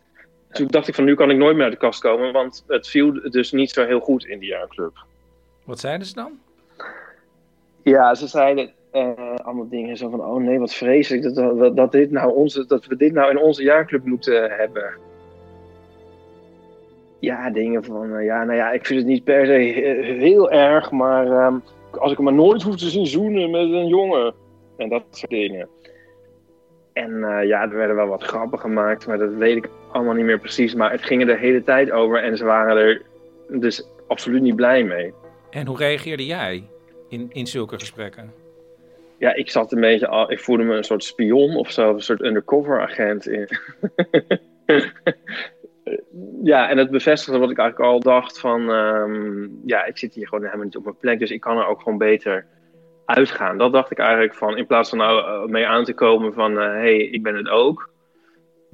Toen 0.50 0.66
dacht 0.66 0.88
ik 0.88 0.94
van, 0.94 1.04
nu 1.04 1.14
kan 1.14 1.30
ik 1.30 1.36
nooit 1.36 1.54
meer 1.54 1.64
uit 1.64 1.72
de 1.72 1.78
kast 1.78 2.00
komen, 2.00 2.32
want 2.32 2.64
het 2.66 2.88
viel 2.88 3.30
dus 3.30 3.52
niet 3.52 3.70
zo 3.70 3.86
heel 3.86 4.00
goed 4.00 4.24
in 4.26 4.38
die 4.38 4.48
jaarclub. 4.48 5.04
Wat 5.64 5.80
zeiden 5.80 6.06
ze 6.06 6.14
dan? 6.14 6.38
Ja, 7.82 8.14
ze 8.14 8.26
zeiden 8.26 8.72
eh, 8.90 9.34
allemaal 9.36 9.68
dingen 9.68 9.96
zo 9.96 10.10
van, 10.10 10.24
oh 10.24 10.42
nee, 10.42 10.58
wat 10.58 10.74
vreselijk 10.74 11.34
dat, 11.34 11.58
dat, 11.58 11.76
dat, 11.76 11.92
dit 11.92 12.10
nou 12.10 12.34
onze, 12.34 12.66
dat 12.66 12.86
we 12.86 12.96
dit 12.96 13.12
nou 13.12 13.30
in 13.30 13.38
onze 13.38 13.62
jaarclub 13.62 14.04
moeten 14.04 14.50
hebben. 14.50 15.12
Ja, 17.24 17.50
dingen 17.50 17.84
van, 17.84 18.16
eh, 18.16 18.24
ja, 18.24 18.44
nou 18.44 18.56
ja, 18.58 18.72
ik 18.72 18.86
vind 18.86 18.98
het 18.98 19.08
niet 19.08 19.24
per 19.24 19.46
se 19.46 19.52
he- 19.52 20.12
heel 20.18 20.50
erg, 20.50 20.90
maar 20.90 21.26
ehm, 21.26 21.54
als 21.90 22.10
ik 22.10 22.16
hem 22.16 22.24
maar 22.26 22.34
nooit 22.34 22.62
hoef 22.62 22.76
te 22.76 22.88
zien 22.88 23.06
zoenen 23.06 23.50
met 23.50 23.60
een 23.60 23.86
jongen. 23.86 24.34
En 24.76 24.88
dat 24.88 25.04
soort 25.10 25.30
dingen. 25.30 25.68
En 26.92 27.24
eh, 27.24 27.46
ja, 27.46 27.62
er 27.62 27.76
werden 27.76 27.96
wel 27.96 28.06
wat 28.06 28.22
grappen 28.22 28.58
gemaakt, 28.58 29.06
maar 29.06 29.18
dat 29.18 29.34
weet 29.34 29.56
ik 29.56 29.68
allemaal 29.92 30.14
niet 30.14 30.24
meer 30.24 30.38
precies. 30.38 30.74
Maar 30.74 30.90
het 30.90 31.02
ging 31.02 31.20
er 31.20 31.26
de 31.26 31.36
hele 31.36 31.62
tijd 31.62 31.90
over 31.90 32.22
en 32.22 32.36
ze 32.36 32.44
waren 32.44 32.76
er 32.76 33.02
dus 33.48 33.88
absoluut 34.08 34.42
niet 34.42 34.56
blij 34.56 34.84
mee. 34.84 35.12
En 35.50 35.66
hoe 35.66 35.76
reageerde 35.76 36.26
jij 36.26 36.64
in, 37.08 37.28
in 37.32 37.46
zulke 37.46 37.78
gesprekken? 37.78 38.32
Ja, 39.18 39.34
ik 39.34 39.50
zat 39.50 39.72
een 39.72 39.80
beetje 39.80 40.08
al, 40.08 40.30
ik 40.32 40.40
voelde 40.40 40.62
me 40.62 40.76
een 40.76 40.84
soort 40.84 41.04
spion 41.04 41.56
of 41.56 41.70
zo, 41.70 41.94
een 41.94 42.00
soort 42.00 42.22
undercover 42.22 42.80
agent 42.80 43.28
in. 43.28 43.48
ja, 46.42 46.68
en 46.68 46.78
het 46.78 46.90
bevestigde 46.90 47.38
wat 47.38 47.50
ik 47.50 47.58
eigenlijk 47.58 47.90
al 47.90 48.00
dacht 48.00 48.40
van, 48.40 48.70
ehm, 48.70 49.48
ja, 49.64 49.84
ik 49.84 49.98
zit 49.98 50.14
hier 50.14 50.28
gewoon 50.28 50.44
helemaal 50.44 50.64
niet 50.64 50.76
op 50.76 50.84
mijn 50.84 50.96
plek, 50.96 51.18
dus 51.18 51.30
ik 51.30 51.40
kan 51.40 51.58
er 51.58 51.66
ook 51.66 51.82
gewoon 51.82 51.98
beter 51.98 52.46
uitgaan. 53.04 53.58
Dat 53.58 53.72
dacht 53.72 53.90
ik 53.90 53.98
eigenlijk 53.98 54.34
van, 54.34 54.56
in 54.56 54.66
plaats 54.66 54.88
van 54.88 54.98
nou 54.98 55.18
eh, 55.18 55.50
mee 55.50 55.66
aan 55.66 55.84
te 55.84 55.94
komen 55.94 56.32
van, 56.32 56.56
hé, 56.56 56.62
hey, 56.62 56.96
ik 56.96 57.22
ben 57.22 57.34
het 57.34 57.48
ook, 57.48 57.92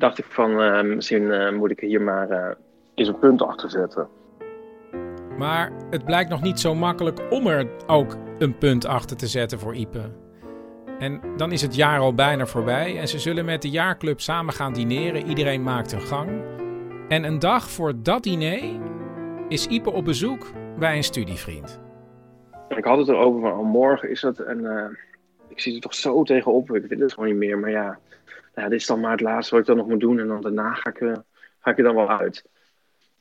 dacht 0.01 0.19
ik 0.19 0.25
van, 0.29 0.61
eh, 0.61 0.83
misschien 0.83 1.33
eh, 1.33 1.53
moet 1.53 1.71
ik 1.71 1.81
hier 1.81 2.03
maar 2.03 2.31
eh, 2.31 2.55
eens 2.95 3.09
een 3.09 3.19
punt 3.19 3.43
achter 3.43 3.71
zetten. 3.71 4.09
Maar 5.39 5.73
het 5.91 6.05
blijkt 6.05 6.31
nog 6.31 6.43
niet 6.43 6.61
zo 6.61 6.75
makkelijk 6.75 7.21
om 7.31 7.47
er 7.47 7.67
ook 7.87 8.17
een 8.39 8.59
punt 8.59 8.87
achter 8.87 9.17
te 9.17 9.27
zetten 9.27 9.59
voor 9.59 9.75
Ipe. 9.75 10.11
En 10.99 11.21
dan 11.37 11.53
is 11.53 11.63
het 11.63 11.75
jaar 11.75 12.01
al 12.01 12.15
bijna 12.15 12.47
voorbij 12.47 12.99
en 12.99 13.09
ze 13.09 13.19
zullen 13.19 13.45
met 13.45 13.63
de 13.63 13.71
jaarclub 13.71 14.21
samen 14.21 14.55
gaan 14.55 14.73
dineren. 14.73 15.27
Iedereen 15.27 15.63
maakt 15.63 15.93
een 15.93 16.01
gang. 16.01 16.29
En 17.11 17.25
een 17.25 17.39
dag 17.39 17.71
voor 17.71 17.93
dat 18.03 18.23
diner 18.23 18.81
is 19.49 19.67
Ipe 19.67 19.91
op 19.91 20.05
bezoek 20.05 20.53
bij 20.79 20.97
een 20.97 21.05
studievriend. 21.05 21.81
En 22.69 22.77
ik 22.77 22.85
had 22.85 22.99
het 22.99 23.09
erover 23.09 23.41
van, 23.41 23.59
oh, 23.59 23.67
morgen 23.67 24.11
is 24.11 24.21
dat 24.21 24.39
en 24.39 24.77
eh, 24.77 24.91
ik 25.49 25.61
zie 25.61 25.75
er 25.75 25.81
toch 25.81 25.95
zo 25.95 26.23
tegenop, 26.23 26.75
ik 26.75 26.87
wil 26.87 26.99
het 26.99 27.13
gewoon 27.13 27.29
niet 27.29 27.39
meer. 27.39 27.59
Maar 27.59 27.71
ja, 27.71 27.99
nou, 28.55 28.69
dit 28.69 28.81
is 28.81 28.87
dan 28.87 29.01
maar 29.01 29.11
het 29.11 29.21
laatste 29.21 29.55
wat 29.55 29.61
ik 29.61 29.67
dan 29.67 29.77
nog 29.77 29.87
moet 29.87 30.01
doen 30.01 30.19
en 30.19 30.27
dan 30.27 30.41
daarna 30.41 30.75
ga 30.75 30.91
ik, 30.91 31.01
eh, 31.01 31.17
ga 31.61 31.71
ik 31.71 31.79
er 31.79 31.85
dan 31.85 31.95
wel 31.95 32.11
uit. 32.11 32.45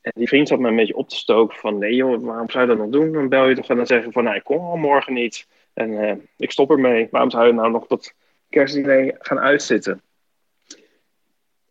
En 0.01 0.11
die 0.15 0.27
vriend 0.27 0.47
zat 0.47 0.59
me 0.59 0.67
een 0.67 0.75
beetje 0.75 0.95
op 0.95 1.09
te 1.09 1.15
stoken 1.15 1.57
van, 1.57 1.77
nee 1.77 1.95
joh, 1.95 2.23
waarom 2.23 2.49
zou 2.49 2.63
je 2.63 2.69
dat 2.69 2.79
nog 2.79 2.89
doen? 2.89 3.11
Dan 3.11 3.29
bel 3.29 3.47
je 3.47 3.55
toch 3.55 3.69
en 3.69 3.75
dan 3.75 3.87
zeg 3.87 4.05
je 4.05 4.11
van, 4.11 4.23
nou, 4.23 4.35
ik 4.35 4.43
kom 4.43 4.59
al 4.59 4.77
morgen 4.77 5.13
niet. 5.13 5.47
En 5.73 6.03
eh, 6.03 6.15
ik 6.37 6.51
stop 6.51 6.71
ermee. 6.71 7.07
Waarom 7.11 7.29
zou 7.29 7.47
je 7.47 7.53
nou 7.53 7.71
nog 7.71 7.87
dat 7.87 8.13
kerstdiner 8.49 9.15
gaan 9.19 9.39
uitzitten? 9.39 10.01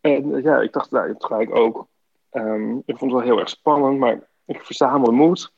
En 0.01 0.41
ja, 0.41 0.61
ik 0.61 0.73
dacht, 0.73 0.91
nou, 0.91 1.15
ik 1.39 1.55
ook. 1.55 1.87
Ehm, 2.29 2.77
ik 2.77 2.97
vond 2.97 3.11
het 3.11 3.11
wel 3.11 3.21
heel 3.21 3.39
erg 3.39 3.49
spannend, 3.49 3.99
maar 3.99 4.19
ik 4.45 4.61
verzamelde 4.61 5.11
moed. 5.11 5.51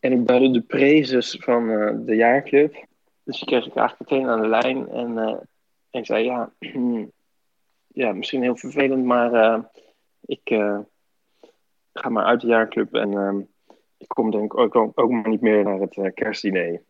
En 0.00 0.12
ik 0.12 0.24
belde 0.24 0.50
de 0.50 0.60
prezes 0.60 1.36
van 1.40 1.70
eh, 1.70 1.94
de 1.98 2.14
jaarclub. 2.14 2.86
Dus 3.22 3.38
die 3.38 3.46
kreeg 3.46 3.66
ik 3.66 3.76
eigenlijk 3.76 4.10
meteen 4.10 4.28
aan 4.28 4.40
de 4.40 4.48
lijn. 4.48 4.88
En 4.88 5.18
eh, 5.18 5.36
ik 5.90 6.06
zei, 6.06 6.24
ja, 6.24 6.52
ja, 8.02 8.12
misschien 8.12 8.42
heel 8.42 8.56
vervelend, 8.56 9.04
maar 9.04 9.32
eh, 9.32 9.58
ik 10.20 10.40
ga 11.92 12.08
maar 12.08 12.24
uit 12.24 12.40
de 12.40 12.46
jaarclub. 12.46 12.94
En 12.94 13.12
ehm, 13.12 13.38
ik 13.98 14.08
kom 14.08 14.30
denk 14.30 14.52
ik 14.52 14.58
ook, 14.58 14.76
ook 14.94 15.10
maar 15.10 15.28
niet 15.28 15.40
meer 15.40 15.64
naar 15.64 15.80
het 15.80 16.14
kerstdiner. 16.14 16.82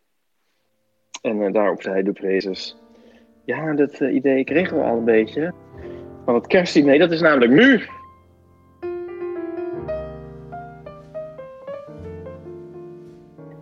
En 1.22 1.52
daarop 1.52 1.82
zei 1.82 2.02
de 2.02 2.12
prezes, 2.12 2.76
ja, 3.44 3.72
dat 3.72 4.00
idee 4.00 4.44
kregen 4.44 4.76
we 4.76 4.84
al 4.84 4.96
een 4.96 5.04
beetje. 5.04 5.54
Maar 6.24 6.34
het 6.34 6.46
kerstdiner, 6.46 6.98
dat 6.98 7.10
is 7.10 7.20
namelijk 7.20 7.52
nu. 7.52 7.88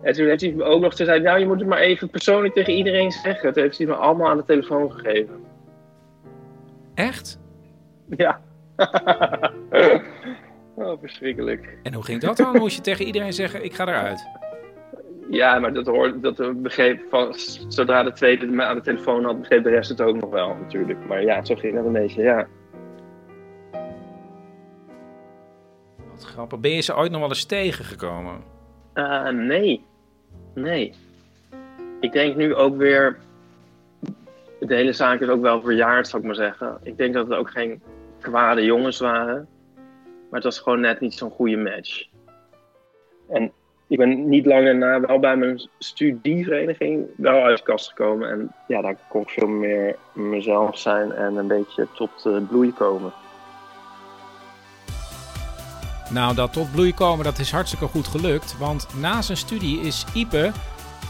En 0.09 0.15
toen 0.15 0.25
heeft 0.25 0.41
hij 0.41 0.51
me 0.51 0.63
ook 0.63 0.81
nog 0.81 0.95
gezegd, 0.95 1.23
nou 1.23 1.39
je 1.39 1.45
moet 1.45 1.59
het 1.59 1.67
maar 1.67 1.79
even 1.79 2.09
persoonlijk 2.09 2.53
tegen 2.53 2.73
iedereen 2.73 3.11
zeggen. 3.11 3.53
Toen 3.53 3.63
heeft 3.63 3.77
hij 3.77 3.87
me 3.87 3.93
allemaal 3.93 4.29
aan 4.29 4.37
de 4.37 4.43
telefoon 4.45 4.91
gegeven. 4.91 5.43
Echt? 6.93 7.39
Ja. 8.17 8.41
oh, 10.75 10.99
verschrikkelijk. 10.99 11.77
En 11.83 11.93
hoe 11.93 12.03
ging 12.03 12.21
dat 12.21 12.37
dan? 12.37 12.57
Moest 12.57 12.75
je 12.75 12.81
tegen 12.81 13.05
iedereen 13.05 13.33
zeggen, 13.33 13.63
ik 13.63 13.73
ga 13.73 13.87
eruit? 13.87 14.27
Ja, 15.29 15.59
maar 15.59 15.73
dat, 15.73 15.85
hoorde, 15.85 16.19
dat 16.19 16.61
begreep 16.61 17.01
van, 17.09 17.33
zodra 17.67 18.03
de 18.03 18.11
tweede 18.11 18.45
me 18.45 18.63
aan 18.63 18.75
de 18.75 18.81
telefoon 18.81 19.23
had, 19.23 19.39
begreep 19.39 19.63
de 19.63 19.69
rest 19.69 19.89
het 19.89 20.01
ook 20.01 20.15
nog 20.15 20.29
wel 20.29 20.55
natuurlijk. 20.55 21.05
Maar 21.07 21.23
ja, 21.23 21.45
zo 21.45 21.55
ging 21.55 21.75
dat 21.75 21.85
een 21.85 21.91
beetje, 21.91 22.21
ja. 22.21 22.47
Wat 26.09 26.23
grappig. 26.23 26.59
Ben 26.59 26.71
je 26.71 26.81
ze 26.81 26.95
ooit 26.95 27.11
nog 27.11 27.19
wel 27.19 27.29
eens 27.29 27.45
tegengekomen? 27.45 28.43
Eh, 28.93 29.29
nee. 29.29 29.87
Nee. 30.53 30.93
Ik 31.99 32.11
denk 32.11 32.35
nu 32.35 32.55
ook 32.55 32.77
weer. 32.77 33.17
De 34.59 34.75
hele 34.75 34.93
zaak 34.93 35.19
is 35.19 35.27
ook 35.27 35.41
wel 35.41 35.61
verjaard, 35.61 36.07
zou 36.07 36.21
ik 36.21 36.27
maar 36.27 36.37
zeggen. 36.37 36.77
Ik 36.83 36.97
denk 36.97 37.13
dat 37.13 37.27
het 37.27 37.37
ook 37.37 37.49
geen 37.49 37.81
kwade 38.21 38.63
jongens 38.63 38.99
waren. 38.99 39.47
Maar 40.29 40.39
het 40.39 40.43
was 40.43 40.59
gewoon 40.59 40.79
net 40.79 40.99
niet 40.99 41.13
zo'n 41.13 41.31
goede 41.31 41.57
match. 41.57 42.07
En 43.29 43.51
ik 43.87 43.97
ben 43.97 44.29
niet 44.29 44.45
lang 44.45 44.65
daarna 44.65 44.99
wel 44.99 45.19
bij 45.19 45.37
mijn 45.37 45.69
studievereniging 45.79 47.07
wel 47.15 47.43
uit 47.43 47.57
de 47.57 47.63
kast 47.63 47.89
gekomen. 47.89 48.29
En 48.29 48.51
ja, 48.67 48.81
daar 48.81 48.97
kon 49.09 49.21
ik 49.21 49.29
veel 49.29 49.47
meer 49.47 49.95
mezelf 50.13 50.77
zijn 50.77 51.11
en 51.11 51.35
een 51.35 51.47
beetje 51.47 51.87
tot 51.93 52.47
bloei 52.49 52.73
komen. 52.73 53.11
Nou, 56.09 56.35
dat 56.35 56.53
tot 56.53 56.71
bloei 56.71 56.93
komen, 56.93 57.25
dat 57.25 57.39
is 57.39 57.51
hartstikke 57.51 57.87
goed 57.87 58.07
gelukt. 58.07 58.57
Want 58.57 58.87
na 58.95 59.21
zijn 59.21 59.37
studie 59.37 59.81
is 59.81 60.05
Ipe 60.13 60.51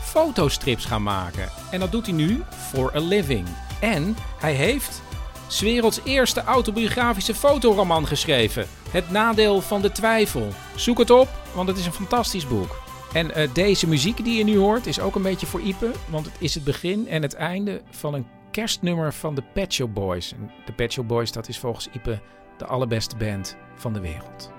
fotostrips 0.03 0.85
gaan 0.85 1.03
maken. 1.03 1.49
En 1.71 1.79
dat 1.79 1.91
doet 1.91 2.05
hij 2.05 2.15
nu 2.15 2.43
for 2.69 2.95
a 2.95 2.99
living. 2.99 3.47
En 3.79 4.15
hij 4.39 4.53
heeft 4.53 5.01
's 5.47 5.61
werelds 5.61 5.99
eerste 6.03 6.43
autobiografische 6.43 7.35
fotoroman 7.35 8.07
geschreven. 8.07 8.67
Het 8.89 9.09
nadeel 9.09 9.61
van 9.61 9.81
de 9.81 9.91
twijfel. 9.91 10.47
Zoek 10.75 10.97
het 10.97 11.09
op, 11.09 11.27
want 11.53 11.67
het 11.67 11.77
is 11.77 11.85
een 11.85 11.91
fantastisch 11.91 12.47
boek. 12.47 12.81
En 13.13 13.39
uh, 13.39 13.53
deze 13.53 13.87
muziek 13.87 14.23
die 14.23 14.37
je 14.37 14.43
nu 14.43 14.57
hoort 14.57 14.85
is 14.85 14.99
ook 14.99 15.15
een 15.15 15.21
beetje 15.21 15.45
voor 15.45 15.61
Ipe, 15.61 15.91
want 16.09 16.25
het 16.25 16.35
is 16.39 16.53
het 16.53 16.63
begin 16.63 17.07
en 17.07 17.21
het 17.21 17.33
einde 17.33 17.81
van 17.89 18.13
een 18.13 18.27
kerstnummer 18.51 19.13
van 19.13 19.35
de 19.35 19.43
Pet 19.53 19.73
Shop 19.73 19.93
Boys. 19.93 20.33
En 20.33 20.51
de 20.65 20.71
Pet 20.71 20.91
Shop 20.91 21.07
Boys, 21.07 21.31
dat 21.31 21.47
is 21.47 21.59
volgens 21.59 21.87
Ipe 21.91 22.21
de 22.57 22.65
allerbeste 22.65 23.15
band 23.15 23.55
van 23.75 23.93
de 23.93 23.99
wereld. 23.99 24.58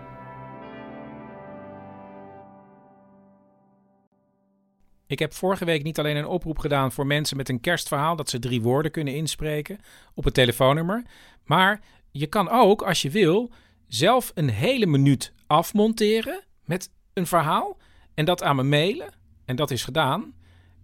Ik 5.10 5.18
heb 5.18 5.34
vorige 5.34 5.64
week 5.64 5.82
niet 5.82 5.98
alleen 5.98 6.16
een 6.16 6.26
oproep 6.26 6.58
gedaan 6.58 6.92
voor 6.92 7.06
mensen 7.06 7.36
met 7.36 7.48
een 7.48 7.60
kerstverhaal 7.60 8.16
dat 8.16 8.30
ze 8.30 8.38
drie 8.38 8.62
woorden 8.62 8.90
kunnen 8.90 9.14
inspreken 9.14 9.78
op 10.14 10.24
het 10.24 10.34
telefoonnummer, 10.34 11.04
maar 11.44 11.80
je 12.10 12.26
kan 12.26 12.48
ook, 12.48 12.82
als 12.82 13.02
je 13.02 13.10
wil, 13.10 13.50
zelf 13.86 14.32
een 14.34 14.48
hele 14.48 14.86
minuut 14.86 15.32
afmonteren 15.46 16.44
met 16.64 16.90
een 17.12 17.26
verhaal 17.26 17.76
en 18.14 18.24
dat 18.24 18.42
aan 18.42 18.56
me 18.56 18.62
mailen. 18.62 19.12
En 19.44 19.56
dat 19.56 19.70
is 19.70 19.84
gedaan. 19.84 20.34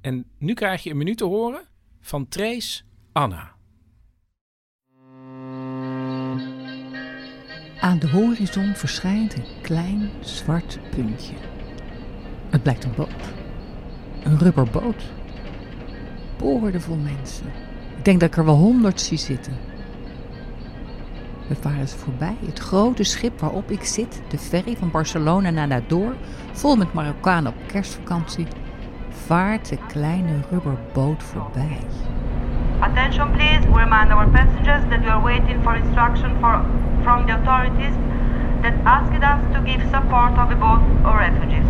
En 0.00 0.24
nu 0.38 0.54
krijg 0.54 0.82
je 0.82 0.90
een 0.90 0.96
minuut 0.96 1.18
te 1.18 1.24
horen 1.24 1.62
van 2.00 2.28
Trace 2.28 2.82
Anna. 3.12 3.54
Aan 7.80 7.98
de 7.98 8.08
horizon 8.08 8.74
verschijnt 8.74 9.34
een 9.34 9.46
klein 9.62 10.10
zwart 10.20 10.78
puntje. 10.90 11.34
Het 12.50 12.62
blijkt 12.62 12.84
een 12.84 12.94
boot. 12.94 13.45
Een 14.26 14.38
rubberboot. 14.38 15.02
Boordevol 16.36 16.96
mensen. 16.96 17.46
Ik 17.96 18.04
denk 18.04 18.20
dat 18.20 18.28
ik 18.28 18.36
er 18.36 18.44
wel 18.44 18.56
honderd 18.56 19.00
zie 19.00 19.18
zitten. 19.18 19.52
We 21.48 21.54
varen 21.54 21.88
ze 21.88 21.96
voorbij. 21.96 22.36
Het 22.46 22.58
grote 22.58 23.04
schip 23.04 23.40
waarop 23.40 23.70
ik 23.70 23.84
zit, 23.84 24.22
de 24.28 24.38
ferry 24.38 24.76
van 24.76 24.90
Barcelona 24.90 25.50
naar 25.50 25.66
Nador, 25.66 26.14
vol 26.52 26.76
met 26.76 26.92
Marokkanen 26.92 27.52
op 27.52 27.58
kerstvakantie, 27.66 28.46
vaart 29.26 29.68
de 29.68 29.78
kleine 29.88 30.32
rubberboot 30.50 31.22
voorbij. 31.22 31.78
Attention 32.80 33.30
please, 33.30 33.60
we 33.60 33.78
remind 33.78 34.10
our 34.10 34.28
passengers 34.30 34.82
that 34.88 35.00
we 35.00 35.10
are 35.10 35.22
waiting 35.22 35.62
for 35.62 35.76
instruction 35.76 36.30
from 37.02 37.26
the 37.26 37.32
authorities 37.32 37.94
that 38.62 38.72
asked 38.84 39.22
us 39.22 39.40
to 39.52 39.60
give 39.64 39.82
support 39.92 40.38
of 40.38 40.48
the 40.48 40.56
boat 40.56 40.80
or 41.04 41.16
refugees. 41.16 41.65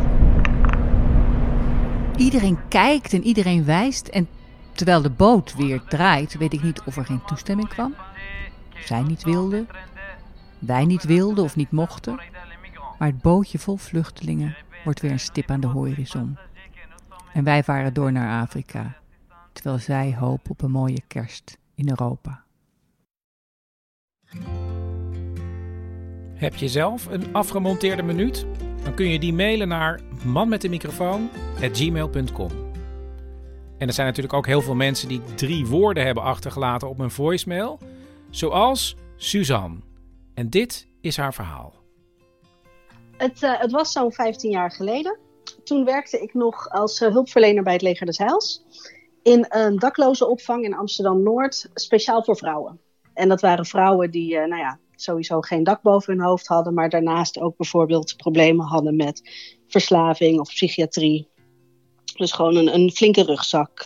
Iedereen 2.17 2.69
kijkt 2.69 3.13
en 3.13 3.23
iedereen 3.23 3.65
wijst 3.65 4.09
en 4.09 4.29
terwijl 4.73 5.03
de 5.03 5.11
boot 5.11 5.55
weer 5.55 5.83
draait, 5.83 6.39
weet 6.39 6.53
ik 6.53 6.63
niet 6.63 6.83
of 6.83 6.97
er 6.97 7.05
geen 7.05 7.25
toestemming 7.25 7.69
kwam. 7.69 7.95
Zij 8.85 9.03
niet 9.03 9.23
wilden, 9.23 9.69
wij 10.59 10.85
niet 10.85 11.05
wilden 11.05 11.45
of 11.45 11.57
niet 11.57 11.71
mochten. 11.71 12.21
Maar 12.99 13.09
het 13.09 13.23
bootje 13.23 13.59
vol 13.59 13.77
vluchtelingen 13.77 14.57
wordt 14.85 15.01
weer 15.01 15.11
een 15.11 15.21
stip 15.21 15.51
aan 15.51 15.61
de 15.61 15.67
horizon. 15.67 16.39
En 17.33 17.45
wij 17.45 17.65
varen 17.65 17.95
door 17.95 18.13
naar 18.13 18.43
Afrika, 18.43 18.97
terwijl 19.53 19.79
zij 19.79 20.17
hopen 20.19 20.51
op 20.51 20.63
een 20.63 20.71
mooie 20.71 21.03
kerst 21.07 21.59
in 21.75 21.89
Europa. 21.89 22.45
Heb 26.35 26.55
je 26.55 26.69
zelf 26.69 27.07
een 27.07 27.35
afgemonteerde 27.35 28.03
minuut? 28.03 28.47
Dan 28.87 28.95
kun 28.95 29.09
je 29.09 29.19
die 29.19 29.33
mailen 29.33 29.69
naar 29.69 30.01
manmetdemicrofoon.gmail.com 30.25 32.51
En 33.79 33.87
er 33.87 33.93
zijn 33.93 34.07
natuurlijk 34.07 34.35
ook 34.35 34.47
heel 34.47 34.61
veel 34.61 34.75
mensen 34.75 35.09
die 35.09 35.21
drie 35.35 35.67
woorden 35.67 36.05
hebben 36.05 36.23
achtergelaten 36.23 36.89
op 36.89 36.97
mijn 36.97 37.11
voicemail. 37.11 37.79
Zoals 38.31 38.97
Suzanne. 39.17 39.79
En 40.35 40.51
dit 40.51 40.87
is 41.01 41.17
haar 41.17 41.35
verhaal. 41.35 41.75
Het, 43.17 43.43
uh, 43.43 43.61
het 43.61 43.71
was 43.71 43.93
zo'n 43.93 44.13
15 44.13 44.51
jaar 44.51 44.71
geleden. 44.71 45.19
Toen 45.65 45.85
werkte 45.85 46.23
ik 46.23 46.35
nog 46.35 46.71
als 46.71 47.01
uh, 47.01 47.09
hulpverlener 47.09 47.63
bij 47.63 47.73
het 47.73 47.83
Leger 47.83 48.07
des 48.07 48.19
Heils. 48.19 48.65
In 49.23 49.47
een 49.49 49.79
dakloze 49.79 50.27
opvang 50.27 50.65
in 50.65 50.75
Amsterdam-Noord, 50.75 51.71
speciaal 51.75 52.25
voor 52.25 52.37
vrouwen. 52.37 52.81
En 53.15 53.29
dat 53.29 53.41
waren 53.41 53.67
vrouwen 53.67 54.11
die, 54.11 54.35
uh, 54.35 54.39
nou 54.39 54.61
ja, 54.61 54.79
sowieso 54.97 55.41
geen 55.41 55.65
dak 55.65 55.83
boven 55.83 56.17
hun 56.17 56.27
hoofd 56.27 56.47
hadden, 56.47 56.75
maar 56.75 56.89
daarnaast 56.89 57.39
ook 57.39 57.57
bijvoorbeeld 57.57 58.17
problemen 58.17 58.67
hadden 58.67 58.97
met 58.97 59.23
verslaving 59.67 60.41
of 60.41 60.49
psychiatrie. 60.49 61.29
Dus 62.17 62.33
gewoon 62.33 62.57
een, 62.57 62.75
een 62.75 62.91
flinke 62.91 63.23
rugzak 63.23 63.85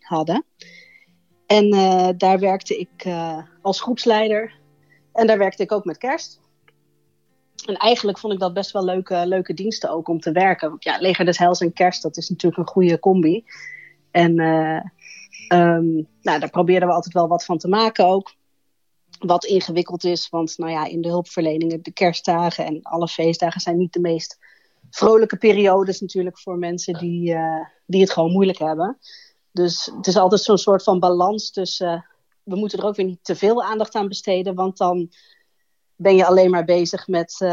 hadden. 0.00 0.44
En 1.46 1.74
uh, 1.74 2.08
daar 2.16 2.38
werkte 2.38 2.78
ik 2.78 3.04
uh, 3.04 3.38
als 3.62 3.80
groepsleider. 3.80 4.54
En 5.12 5.26
daar 5.26 5.38
werkte 5.38 5.62
ik 5.62 5.72
ook 5.72 5.84
met 5.84 5.98
kerst. 5.98 6.40
En 7.66 7.76
eigenlijk 7.76 8.18
vond 8.18 8.32
ik 8.32 8.38
dat 8.38 8.54
best 8.54 8.70
wel 8.70 8.84
leuke, 8.84 9.26
leuke 9.26 9.54
diensten 9.54 9.90
ook 9.90 10.08
om 10.08 10.20
te 10.20 10.32
werken. 10.32 10.68
Want 10.68 10.84
ja, 10.84 10.98
Leger 10.98 11.24
des 11.24 11.38
Heils 11.38 11.60
en 11.60 11.72
kerst, 11.72 12.02
dat 12.02 12.16
is 12.16 12.28
natuurlijk 12.28 12.62
een 12.62 12.74
goede 12.74 12.98
combi. 12.98 13.44
En 14.10 14.40
um, 15.48 16.08
nou, 16.22 16.38
daar 16.38 16.50
probeerden 16.50 16.88
we 16.88 16.94
altijd 16.94 17.14
wel 17.14 17.28
wat 17.28 17.44
van 17.44 17.58
te 17.58 17.68
maken 17.68 18.06
ook. 18.06 18.34
Wat 19.26 19.44
ingewikkeld 19.44 20.04
is, 20.04 20.28
want 20.28 20.58
nou 20.58 20.70
ja, 20.70 20.84
in 20.84 21.00
de 21.00 21.08
hulpverleningen, 21.08 21.82
de 21.82 21.92
kerstdagen 21.92 22.64
en 22.64 22.82
alle 22.82 23.08
feestdagen 23.08 23.60
zijn 23.60 23.76
niet 23.76 23.92
de 23.92 24.00
meest 24.00 24.38
vrolijke 24.90 25.36
periodes 25.36 26.00
natuurlijk 26.00 26.38
voor 26.38 26.58
mensen 26.58 26.94
die, 26.98 27.36
die 27.86 28.00
het 28.00 28.10
gewoon 28.10 28.32
moeilijk 28.32 28.58
hebben. 28.58 28.98
Dus 29.52 29.92
het 29.96 30.06
is 30.06 30.16
altijd 30.16 30.40
zo'n 30.40 30.58
soort 30.58 30.82
van 30.82 31.00
balans 31.00 31.50
tussen. 31.50 32.06
We 32.42 32.56
moeten 32.56 32.78
er 32.78 32.84
ook 32.84 32.96
weer 32.96 33.06
niet 33.06 33.24
te 33.24 33.36
veel 33.36 33.62
aandacht 33.62 33.94
aan 33.94 34.08
besteden, 34.08 34.54
want 34.54 34.76
dan 34.76 35.10
ben 35.96 36.16
je 36.16 36.26
alleen 36.26 36.50
maar 36.50 36.64
bezig 36.64 37.06
met 37.08 37.36
uh, 37.42 37.48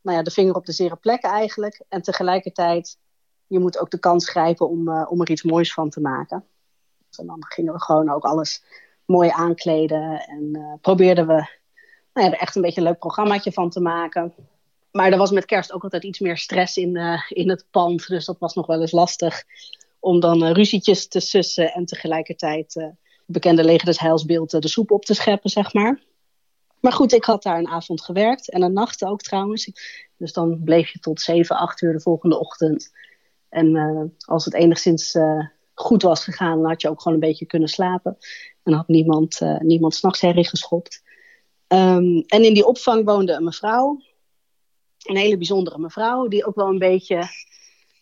nou 0.00 0.16
ja, 0.16 0.22
de 0.22 0.30
vinger 0.30 0.54
op 0.54 0.66
de 0.66 0.72
zere 0.72 0.96
plek 0.96 1.22
eigenlijk. 1.22 1.84
En 1.88 2.02
tegelijkertijd, 2.02 2.98
je 3.46 3.58
moet 3.58 3.78
ook 3.78 3.90
de 3.90 3.98
kans 3.98 4.28
grijpen 4.28 4.68
om, 4.68 4.88
uh, 4.88 5.06
om 5.08 5.20
er 5.20 5.30
iets 5.30 5.42
moois 5.42 5.72
van 5.72 5.90
te 5.90 6.00
maken. 6.00 6.44
En 7.18 7.26
dan 7.26 7.44
gingen 7.48 7.72
we 7.72 7.80
gewoon 7.80 8.10
ook 8.10 8.24
alles 8.24 8.64
mooi 9.10 9.28
aankleden 9.28 10.20
en 10.20 10.78
probeerden 10.80 11.26
we 11.26 11.48
nou 12.12 12.32
echt 12.32 12.56
een 12.56 12.62
beetje 12.62 12.80
een 12.80 12.86
leuk 12.86 12.98
programmaatje 12.98 13.52
van 13.52 13.70
te 13.70 13.80
maken. 13.80 14.34
Maar 14.92 15.12
er 15.12 15.18
was 15.18 15.30
met 15.30 15.44
kerst 15.44 15.72
ook 15.72 15.82
altijd 15.82 16.04
iets 16.04 16.18
meer 16.18 16.36
stress 16.36 16.76
in, 16.76 17.22
in 17.28 17.48
het 17.48 17.66
pand, 17.70 18.06
dus 18.06 18.24
dat 18.24 18.38
was 18.38 18.54
nog 18.54 18.66
wel 18.66 18.80
eens 18.80 18.92
lastig 18.92 19.44
om 19.98 20.20
dan 20.20 20.44
uh, 20.44 20.50
ruzietjes 20.50 21.08
te 21.08 21.20
sussen 21.20 21.72
en 21.72 21.84
tegelijkertijd 21.84 22.92
bekende 23.26 23.64
leger 23.64 23.84
des 23.84 24.00
heilsbeeld 24.00 24.50
de 24.50 24.68
soep 24.68 24.90
op 24.90 25.04
te 25.04 25.14
scheppen, 25.14 25.50
zeg 25.50 25.72
maar. 25.72 26.00
Maar 26.80 26.92
goed, 26.92 27.12
ik 27.12 27.24
had 27.24 27.42
daar 27.42 27.58
een 27.58 27.68
avond 27.68 28.02
gewerkt 28.02 28.50
en 28.50 28.62
een 28.62 28.72
nacht 28.72 29.04
ook 29.04 29.22
trouwens. 29.22 29.72
Dus 30.16 30.32
dan 30.32 30.60
bleef 30.64 30.88
je 30.88 30.98
tot 30.98 31.20
7, 31.20 31.56
8 31.56 31.80
uur 31.80 31.92
de 31.92 32.00
volgende 32.00 32.38
ochtend. 32.38 32.90
En 33.48 34.14
als 34.18 34.44
het 34.44 34.54
enigszins 34.54 35.16
goed 35.80 36.02
was 36.02 36.24
gegaan, 36.24 36.60
dan 36.60 36.68
had 36.68 36.82
je 36.82 36.88
ook 36.88 37.00
gewoon 37.00 37.20
een 37.22 37.28
beetje 37.28 37.46
kunnen 37.46 37.68
slapen. 37.68 38.16
En 38.62 38.72
had 38.72 38.88
niemand, 38.88 39.40
niemand 39.58 39.94
s'nachts 39.94 40.20
herrie 40.20 40.48
geschopt. 40.48 41.02
Um, 41.68 42.24
en 42.26 42.44
in 42.44 42.54
die 42.54 42.66
opvang 42.66 43.04
woonde 43.04 43.32
een 43.32 43.44
mevrouw, 43.44 44.02
een 45.02 45.16
hele 45.16 45.36
bijzondere 45.36 45.78
mevrouw, 45.78 46.28
die 46.28 46.46
ook 46.46 46.54
wel 46.54 46.68
een 46.68 46.78
beetje 46.78 47.28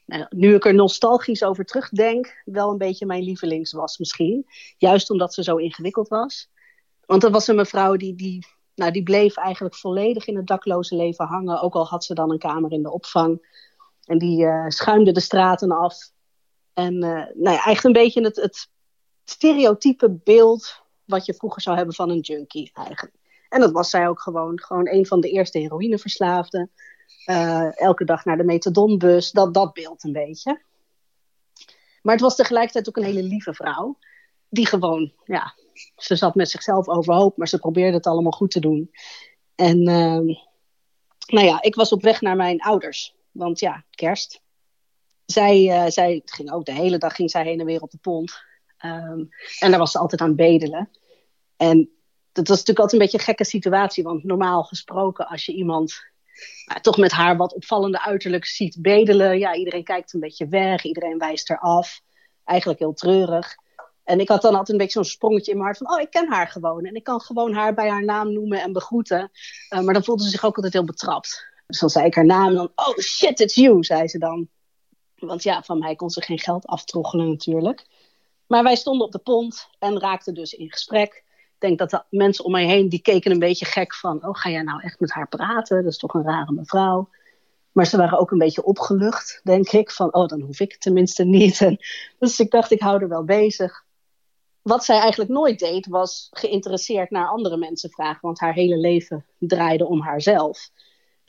nou, 0.08 0.26
nu 0.30 0.54
ik 0.54 0.64
er 0.64 0.74
nostalgisch 0.74 1.42
over 1.42 1.64
terugdenk, 1.64 2.42
wel 2.44 2.70
een 2.70 2.78
beetje 2.78 3.06
mijn 3.06 3.22
lievelings 3.22 3.72
was 3.72 3.98
misschien. 3.98 4.46
Juist 4.78 5.10
omdat 5.10 5.34
ze 5.34 5.42
zo 5.42 5.56
ingewikkeld 5.56 6.08
was. 6.08 6.50
Want 7.06 7.24
er 7.24 7.30
was 7.30 7.46
een 7.46 7.56
mevrouw 7.56 7.96
die, 7.96 8.14
die, 8.14 8.46
nou, 8.74 8.92
die 8.92 9.02
bleef 9.02 9.36
eigenlijk 9.36 9.74
volledig 9.74 10.26
in 10.26 10.36
het 10.36 10.46
dakloze 10.46 10.96
leven 10.96 11.26
hangen. 11.26 11.60
Ook 11.60 11.74
al 11.74 11.86
had 11.86 12.04
ze 12.04 12.14
dan 12.14 12.30
een 12.30 12.38
kamer 12.38 12.72
in 12.72 12.82
de 12.82 12.92
opvang. 12.92 13.56
En 14.04 14.18
die 14.18 14.44
uh, 14.44 14.68
schuimde 14.68 15.12
de 15.12 15.20
straten 15.20 15.70
af. 15.70 15.96
En 16.78 16.94
uh, 16.94 17.24
nou 17.34 17.56
ja, 17.56 17.64
echt 17.64 17.84
een 17.84 17.92
beetje 17.92 18.22
het, 18.22 18.36
het 18.36 18.68
stereotype 19.24 20.10
beeld 20.10 20.82
wat 21.04 21.26
je 21.26 21.34
vroeger 21.34 21.62
zou 21.62 21.76
hebben 21.76 21.94
van 21.94 22.10
een 22.10 22.20
junkie 22.20 22.70
eigenlijk. 22.74 23.16
En 23.48 23.60
dat 23.60 23.72
was 23.72 23.90
zij 23.90 24.08
ook 24.08 24.20
gewoon. 24.20 24.60
Gewoon 24.60 24.88
een 24.88 25.06
van 25.06 25.20
de 25.20 25.30
eerste 25.30 25.58
heroïneverslaafden. 25.58 26.70
Uh, 27.26 27.80
elke 27.80 28.04
dag 28.04 28.24
naar 28.24 28.36
de 28.36 28.44
methadonbus, 28.44 29.30
dat, 29.30 29.54
dat 29.54 29.72
beeld 29.72 30.04
een 30.04 30.12
beetje. 30.12 30.62
Maar 32.02 32.14
het 32.14 32.22
was 32.22 32.36
tegelijkertijd 32.36 32.88
ook 32.88 32.96
een 32.96 33.14
hele 33.14 33.22
lieve 33.22 33.54
vrouw. 33.54 33.98
Die 34.48 34.66
gewoon, 34.66 35.12
ja, 35.24 35.54
ze 35.96 36.16
zat 36.16 36.34
met 36.34 36.50
zichzelf 36.50 36.88
overhoop, 36.88 37.36
maar 37.36 37.48
ze 37.48 37.58
probeerde 37.58 37.96
het 37.96 38.06
allemaal 38.06 38.32
goed 38.32 38.50
te 38.50 38.60
doen. 38.60 38.90
En 39.54 39.78
uh, 39.78 40.36
nou 41.26 41.46
ja, 41.46 41.62
ik 41.62 41.74
was 41.74 41.92
op 41.92 42.02
weg 42.02 42.20
naar 42.20 42.36
mijn 42.36 42.60
ouders. 42.60 43.14
Want 43.30 43.60
ja, 43.60 43.84
kerst. 43.90 44.42
Zij, 45.32 45.62
uh, 45.62 45.90
zij 45.90 46.22
ging 46.24 46.52
ook 46.52 46.64
de 46.64 46.72
hele 46.72 46.98
dag 46.98 47.14
ging 47.14 47.30
zij 47.30 47.42
heen 47.42 47.60
en 47.60 47.66
weer 47.66 47.80
op 47.80 47.90
de 47.90 47.98
pont. 47.98 48.42
Um, 48.84 49.28
en 49.58 49.70
daar 49.70 49.78
was 49.78 49.90
ze 49.90 49.98
altijd 49.98 50.20
aan 50.20 50.34
bedelen. 50.34 50.90
En 51.56 51.90
dat 52.32 52.48
was 52.48 52.58
natuurlijk 52.58 52.78
altijd 52.78 52.92
een 52.92 52.98
beetje 52.98 53.18
een 53.18 53.24
gekke 53.24 53.44
situatie. 53.44 54.04
Want 54.04 54.24
normaal 54.24 54.62
gesproken, 54.62 55.28
als 55.28 55.46
je 55.46 55.52
iemand 55.52 56.02
nou, 56.66 56.80
toch 56.80 56.96
met 56.96 57.12
haar 57.12 57.36
wat 57.36 57.54
opvallende 57.54 58.02
uiterlijk 58.02 58.44
ziet 58.44 58.76
bedelen. 58.80 59.38
Ja, 59.38 59.54
iedereen 59.54 59.84
kijkt 59.84 60.12
een 60.12 60.20
beetje 60.20 60.48
weg, 60.48 60.84
iedereen 60.84 61.18
wijst 61.18 61.50
er 61.50 61.58
af. 61.58 62.00
Eigenlijk 62.44 62.78
heel 62.78 62.94
treurig. 62.94 63.56
En 64.04 64.20
ik 64.20 64.28
had 64.28 64.42
dan 64.42 64.52
altijd 64.52 64.68
een 64.68 64.76
beetje 64.76 65.02
zo'n 65.02 65.12
sprongetje 65.12 65.50
in 65.50 65.58
mijn 65.58 65.68
hart 65.68 65.78
van, 65.86 65.96
oh, 65.96 66.00
ik 66.00 66.10
ken 66.10 66.32
haar 66.32 66.48
gewoon. 66.48 66.84
En 66.84 66.94
ik 66.94 67.04
kan 67.04 67.20
gewoon 67.20 67.52
haar 67.52 67.74
bij 67.74 67.88
haar 67.88 68.04
naam 68.04 68.32
noemen 68.32 68.62
en 68.62 68.72
begroeten. 68.72 69.30
Uh, 69.74 69.80
maar 69.80 69.94
dan 69.94 70.04
voelde 70.04 70.22
ze 70.22 70.30
zich 70.30 70.44
ook 70.44 70.56
altijd 70.56 70.72
heel 70.72 70.84
betrapt. 70.84 71.46
Dus 71.66 71.78
dan 71.78 71.90
zei 71.90 72.06
ik 72.06 72.14
haar 72.14 72.26
naam 72.26 72.48
en 72.48 72.54
dan, 72.54 72.72
oh 72.74 72.98
shit, 72.98 73.40
it's 73.40 73.54
you, 73.54 73.84
zei 73.84 74.08
ze 74.08 74.18
dan. 74.18 74.48
Want 75.18 75.42
ja, 75.42 75.62
van 75.62 75.78
mij 75.78 75.94
kon 75.94 76.10
ze 76.10 76.22
geen 76.22 76.38
geld 76.38 76.66
aftroggelen 76.66 77.28
natuurlijk. 77.28 77.86
Maar 78.46 78.62
wij 78.62 78.76
stonden 78.76 79.06
op 79.06 79.12
de 79.12 79.18
pont 79.18 79.68
en 79.78 80.00
raakten 80.00 80.34
dus 80.34 80.52
in 80.52 80.70
gesprek. 80.70 81.24
Ik 81.54 81.68
denk 81.68 81.78
dat 81.78 81.90
de 81.90 82.02
mensen 82.10 82.44
om 82.44 82.50
mij 82.50 82.66
heen, 82.66 82.88
die 82.88 83.02
keken 83.02 83.30
een 83.30 83.38
beetje 83.38 83.64
gek 83.64 83.94
van... 83.94 84.26
oh, 84.26 84.34
ga 84.34 84.50
jij 84.50 84.62
nou 84.62 84.82
echt 84.82 85.00
met 85.00 85.12
haar 85.12 85.28
praten? 85.28 85.82
Dat 85.82 85.92
is 85.92 85.98
toch 85.98 86.14
een 86.14 86.24
rare 86.24 86.52
mevrouw. 86.52 87.08
Maar 87.72 87.86
ze 87.86 87.96
waren 87.96 88.18
ook 88.18 88.30
een 88.30 88.38
beetje 88.38 88.64
opgelucht, 88.64 89.40
denk 89.44 89.70
ik. 89.70 89.90
Van, 89.90 90.14
oh, 90.14 90.26
dan 90.26 90.40
hoef 90.40 90.60
ik 90.60 90.72
het 90.72 90.80
tenminste 90.80 91.24
niet. 91.24 91.76
Dus 92.18 92.40
ik 92.40 92.50
dacht, 92.50 92.70
ik 92.70 92.80
hou 92.80 93.02
er 93.02 93.08
wel 93.08 93.24
bezig. 93.24 93.84
Wat 94.62 94.84
zij 94.84 94.98
eigenlijk 94.98 95.30
nooit 95.30 95.58
deed, 95.58 95.86
was 95.86 96.28
geïnteresseerd 96.30 97.10
naar 97.10 97.28
andere 97.28 97.56
mensen 97.56 97.90
vragen. 97.90 98.20
Want 98.20 98.40
haar 98.40 98.52
hele 98.52 98.76
leven 98.76 99.26
draaide 99.38 99.86
om 99.86 100.00
haarzelf. 100.00 100.70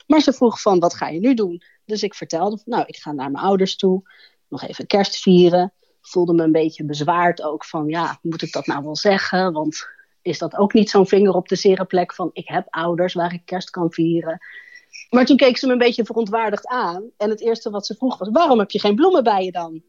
Maar 0.06 0.20
ze 0.20 0.32
vroeg 0.32 0.60
van, 0.60 0.78
wat 0.78 0.94
ga 0.94 1.08
je 1.08 1.20
nu 1.20 1.34
doen? 1.34 1.62
Dus 1.90 2.02
ik 2.02 2.14
vertelde, 2.14 2.62
nou, 2.64 2.84
ik 2.86 2.96
ga 2.96 3.12
naar 3.12 3.30
mijn 3.30 3.44
ouders 3.44 3.76
toe. 3.76 4.02
Nog 4.48 4.62
even 4.62 4.86
kerst 4.86 5.16
vieren. 5.16 5.72
Voelde 6.00 6.34
me 6.34 6.42
een 6.42 6.52
beetje 6.52 6.84
bezwaard 6.84 7.42
ook 7.42 7.64
van, 7.64 7.88
ja, 7.88 8.18
moet 8.22 8.42
ik 8.42 8.52
dat 8.52 8.66
nou 8.66 8.84
wel 8.84 8.96
zeggen? 8.96 9.52
Want 9.52 9.88
is 10.22 10.38
dat 10.38 10.56
ook 10.56 10.72
niet 10.72 10.90
zo'n 10.90 11.06
vinger 11.06 11.34
op 11.34 11.48
de 11.48 11.56
zere 11.56 11.84
plek 11.84 12.14
van, 12.14 12.30
ik 12.32 12.48
heb 12.48 12.66
ouders 12.68 13.14
waar 13.14 13.32
ik 13.32 13.42
kerst 13.44 13.70
kan 13.70 13.92
vieren. 13.92 14.38
Maar 15.10 15.24
toen 15.24 15.36
keek 15.36 15.56
ze 15.56 15.66
me 15.66 15.72
een 15.72 15.78
beetje 15.78 16.04
verontwaardigd 16.04 16.66
aan. 16.66 17.10
En 17.16 17.30
het 17.30 17.40
eerste 17.40 17.70
wat 17.70 17.86
ze 17.86 17.94
vroeg 17.94 18.18
was, 18.18 18.28
waarom 18.32 18.58
heb 18.58 18.70
je 18.70 18.80
geen 18.80 18.94
bloemen 18.94 19.24
bij 19.24 19.44
je 19.44 19.52
dan? 19.52 19.82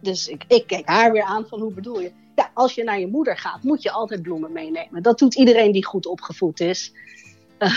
Dus 0.00 0.28
ik, 0.28 0.44
ik 0.48 0.66
keek 0.66 0.88
haar 0.88 1.12
weer 1.12 1.22
aan 1.22 1.46
van, 1.46 1.60
hoe 1.60 1.72
bedoel 1.72 2.00
je? 2.00 2.12
Ja, 2.34 2.50
als 2.54 2.74
je 2.74 2.84
naar 2.84 3.00
je 3.00 3.06
moeder 3.06 3.36
gaat, 3.36 3.62
moet 3.62 3.82
je 3.82 3.90
altijd 3.90 4.22
bloemen 4.22 4.52
meenemen. 4.52 5.02
Dat 5.02 5.18
doet 5.18 5.34
iedereen 5.34 5.72
die 5.72 5.84
goed 5.84 6.06
opgevoed 6.06 6.60
is. 6.60 6.92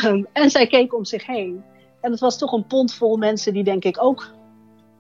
Um, 0.06 0.28
en 0.34 0.50
zij 0.50 0.68
keek 0.68 0.94
om 0.94 1.06
zich 1.06 1.26
heen. 1.26 1.64
En 2.02 2.12
het 2.12 2.20
was 2.20 2.38
toch 2.38 2.52
een 2.52 2.68
pond 2.68 2.94
vol 2.94 3.18
mensen 3.18 3.54
die 3.54 3.64
denk 3.64 3.84
ik 3.84 4.04
ook 4.04 4.32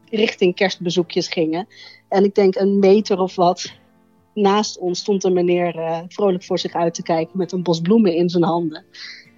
richting 0.10 0.56
kerstbezoekjes 0.56 1.28
gingen. 1.28 1.68
En 2.08 2.24
ik 2.24 2.36
denk 2.36 2.56
een 2.56 2.80
meter 2.80 3.20
of 3.20 3.36
wat 3.36 3.74
naast 4.34 4.80
ons 4.80 5.00
stond 5.00 5.24
een 5.24 5.34
meneer 5.34 5.76
uh, 5.76 6.00
vrolijk 6.08 6.44
voor 6.44 6.60
zich 6.60 6.74
uit 6.74 6.94
te 6.94 7.04
kijken 7.04 7.38
met 7.38 7.52
een 7.52 7.64
bos 7.64 7.82
bloemen 7.82 8.16
in 8.16 8.30
zijn 8.30 8.44
handen. 8.44 8.86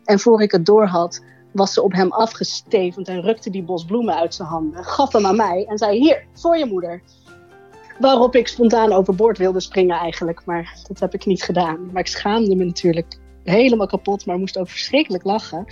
En 0.03 0.19
voor 0.19 0.41
ik 0.41 0.51
het 0.51 0.65
door 0.65 0.85
had, 0.85 1.23
was 1.51 1.73
ze 1.73 1.81
op 1.81 1.93
hem 1.93 2.11
afgestevend 2.11 3.07
en 3.07 3.21
rukte 3.21 3.49
die 3.49 3.63
bos 3.63 3.85
bloemen 3.85 4.15
uit 4.15 4.35
zijn 4.35 4.47
handen, 4.47 4.83
gaf 4.83 5.13
hem 5.13 5.25
aan 5.25 5.35
mij 5.35 5.65
en 5.69 5.77
zei: 5.77 5.99
Hier, 5.99 6.25
voor 6.33 6.57
je 6.57 6.65
moeder. 6.65 7.01
Waarop 7.99 8.35
ik 8.35 8.47
spontaan 8.47 8.91
overboord 8.91 9.37
wilde 9.37 9.59
springen 9.59 9.97
eigenlijk, 9.97 10.45
maar 10.45 10.77
dat 10.87 10.99
heb 10.99 11.13
ik 11.13 11.25
niet 11.25 11.43
gedaan. 11.43 11.91
Maar 11.91 12.01
ik 12.01 12.07
schaamde 12.07 12.55
me 12.55 12.63
natuurlijk 12.63 13.19
helemaal 13.43 13.87
kapot, 13.87 14.25
maar 14.25 14.37
moest 14.37 14.57
ook 14.57 14.69
verschrikkelijk 14.69 15.23
lachen. 15.23 15.65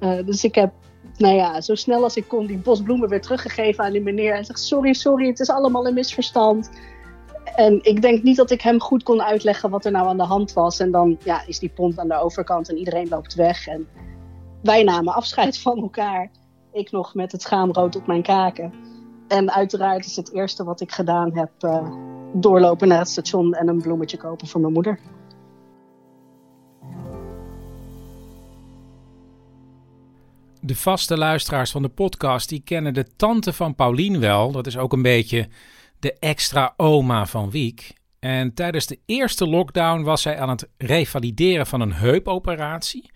Uh, 0.00 0.26
dus 0.26 0.44
ik 0.44 0.54
heb, 0.54 0.72
nou 1.18 1.34
ja, 1.34 1.60
zo 1.60 1.74
snel 1.74 2.02
als 2.02 2.16
ik 2.16 2.28
kon 2.28 2.46
die 2.46 2.58
bos 2.58 2.82
bloemen 2.82 3.08
weer 3.08 3.20
teruggegeven 3.20 3.84
aan 3.84 3.92
die 3.92 4.02
meneer. 4.02 4.34
En 4.34 4.44
zegt, 4.44 4.60
sorry, 4.60 4.92
sorry, 4.92 5.26
het 5.26 5.40
is 5.40 5.50
allemaal 5.50 5.86
een 5.86 5.94
misverstand. 5.94 6.70
En 7.56 7.78
ik 7.82 8.02
denk 8.02 8.22
niet 8.22 8.36
dat 8.36 8.50
ik 8.50 8.60
hem 8.60 8.80
goed 8.80 9.02
kon 9.02 9.22
uitleggen 9.22 9.70
wat 9.70 9.84
er 9.84 9.90
nou 9.90 10.08
aan 10.08 10.16
de 10.16 10.22
hand 10.22 10.52
was. 10.52 10.78
En 10.78 10.90
dan 10.90 11.18
ja, 11.24 11.46
is 11.46 11.58
die 11.58 11.68
pont 11.74 11.98
aan 11.98 12.08
de 12.08 12.20
overkant 12.20 12.68
en 12.68 12.76
iedereen 12.76 13.08
loopt 13.08 13.34
weg. 13.34 13.66
En 13.66 13.88
wij 14.62 14.82
namen 14.82 15.14
afscheid 15.14 15.58
van 15.58 15.78
elkaar. 15.78 16.30
Ik 16.72 16.90
nog 16.90 17.14
met 17.14 17.32
het 17.32 17.42
schaamrood 17.42 17.96
op 17.96 18.06
mijn 18.06 18.22
kaken. 18.22 18.72
En 19.28 19.52
uiteraard 19.52 20.06
is 20.06 20.16
het 20.16 20.32
eerste 20.32 20.64
wat 20.64 20.80
ik 20.80 20.92
gedaan 20.92 21.36
heb 21.36 21.50
uh, 21.60 21.90
doorlopen 22.32 22.88
naar 22.88 22.98
het 22.98 23.08
station 23.08 23.54
en 23.54 23.68
een 23.68 23.80
bloemetje 23.80 24.16
kopen 24.16 24.46
voor 24.46 24.60
mijn 24.60 24.72
moeder. 24.72 24.98
De 30.66 30.76
vaste 30.76 31.16
luisteraars 31.16 31.70
van 31.70 31.82
de 31.82 31.88
podcast 31.88 32.48
die 32.48 32.60
kennen 32.60 32.94
de 32.94 33.16
tante 33.16 33.52
van 33.52 33.74
Paulien 33.74 34.20
wel. 34.20 34.52
Dat 34.52 34.66
is 34.66 34.76
ook 34.76 34.92
een 34.92 35.02
beetje 35.02 35.48
de 35.98 36.12
extra 36.12 36.74
oma 36.76 37.26
van 37.26 37.50
Wiek. 37.50 37.92
En 38.18 38.54
tijdens 38.54 38.86
de 38.86 38.98
eerste 39.04 39.46
lockdown 39.46 40.02
was 40.02 40.22
zij 40.22 40.38
aan 40.38 40.48
het 40.48 40.68
revalideren 40.76 41.66
van 41.66 41.80
een 41.80 41.92
heupoperatie. 41.92 43.10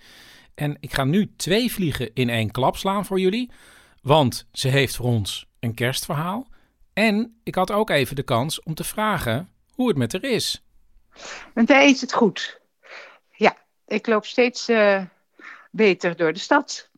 En 0.55 0.77
ik 0.81 0.93
ga 0.93 1.05
nu 1.05 1.33
twee 1.37 1.73
vliegen 1.73 2.11
in 2.15 2.29
één 2.29 2.51
klap 2.51 2.77
slaan 2.77 3.07
voor 3.07 3.21
jullie. 3.21 3.51
Want 4.03 4.47
ze 4.53 4.69
heeft 4.69 4.97
voor 4.97 5.07
ons 5.07 5.47
een 5.61 5.75
kerstverhaal. 5.75 6.47
En 6.93 7.41
ik 7.43 7.55
had 7.55 7.71
ook 7.71 7.91
even 7.91 8.17
de 8.17 8.23
kans 8.23 8.63
om 8.63 8.75
te 8.75 8.85
vragen 8.85 9.51
hoe 9.75 9.89
het 9.89 9.97
met 9.97 10.13
haar 10.13 10.25
is. 10.25 10.65
Met 11.55 11.69
mij 11.69 11.91
is 11.91 12.01
het 12.01 12.13
goed. 12.13 12.61
Ja, 13.31 13.57
ik 13.87 14.07
loop 14.07 14.27
steeds 14.27 14.69
uh, 14.69 15.03
beter 15.71 16.17
door 16.17 16.33
de 16.33 16.39
stad. 16.39 16.90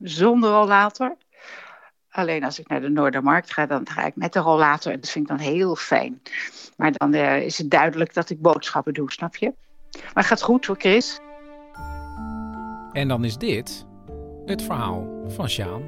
Zonder 0.00 0.50
rollator. 0.50 1.16
Alleen 2.10 2.44
als 2.44 2.58
ik 2.58 2.68
naar 2.68 2.80
de 2.80 2.88
Noordermarkt 2.88 3.52
ga, 3.52 3.66
dan 3.66 3.88
ga 3.88 4.04
ik 4.04 4.16
met 4.16 4.32
de 4.32 4.38
rollator. 4.38 4.92
En 4.92 5.00
dat 5.00 5.10
vind 5.10 5.30
ik 5.30 5.36
dan 5.36 5.46
heel 5.46 5.76
fijn. 5.76 6.22
Maar 6.76 6.92
dan 6.92 7.14
uh, 7.14 7.42
is 7.42 7.58
het 7.58 7.70
duidelijk 7.70 8.14
dat 8.14 8.30
ik 8.30 8.40
boodschappen 8.40 8.94
doe, 8.94 9.12
snap 9.12 9.36
je? 9.36 9.54
Maar 9.92 10.12
het 10.14 10.26
gaat 10.26 10.42
goed 10.42 10.66
voor 10.66 10.76
Chris. 10.78 11.20
En 12.92 13.08
dan 13.08 13.24
is 13.24 13.36
dit 13.36 13.86
het 14.44 14.62
verhaal 14.62 15.24
van 15.26 15.48
Sjaan. 15.48 15.82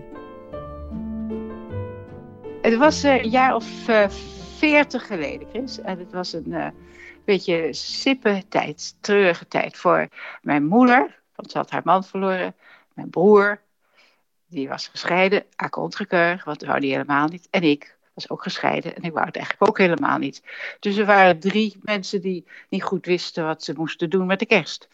Het 2.62 2.77
was 2.77 3.03
een 3.03 3.29
jaar 3.29 3.55
of 3.55 3.88
uh, 3.88 4.09
veertig 4.57 5.07
geleden, 5.07 5.48
Chris. 5.48 5.81
En 5.81 5.98
het 5.98 6.12
was 6.12 6.33
een 6.33 6.48
uh, 6.48 6.66
beetje 7.25 7.72
sippe 7.72 8.42
tijd, 8.48 8.96
treurige 9.01 9.48
tijd 9.48 9.77
voor 9.77 10.09
mijn 10.42 10.66
moeder. 10.66 11.22
Want 11.35 11.51
ze 11.51 11.59
had 11.59 11.70
haar 11.70 11.83
man 11.85 12.05
verloren. 12.05 12.55
Mijn 12.94 13.11
broer, 13.11 13.61
die 14.53 14.69
was 14.69 14.88
gescheiden, 14.88 15.45
contre 15.71 16.07
want 16.45 16.61
dat 16.61 16.69
wou 16.69 16.81
die 16.81 16.93
helemaal 16.93 17.29
niet. 17.29 17.49
En 17.51 17.62
ik 17.62 17.97
was 18.15 18.31
ook 18.31 18.43
gescheiden 18.43 18.97
en 18.97 19.03
ik 19.03 19.12
wou 19.12 19.27
het 19.27 19.37
eigenlijk 19.37 19.69
ook 19.69 19.79
helemaal 19.79 20.19
niet. 20.19 20.43
Dus 20.81 20.97
er 20.97 21.07
waren 21.07 21.38
drie 21.38 21.77
mensen 21.83 22.21
die 22.21 22.47
niet 22.69 22.83
goed 22.83 23.07
wisten 23.07 23.45
wat 23.45 23.65
ze 23.65 23.73
moesten 23.77 24.11
doen 24.11 24.27
met 24.27 24.38
de 24.38 24.47
kerst. 24.47 24.88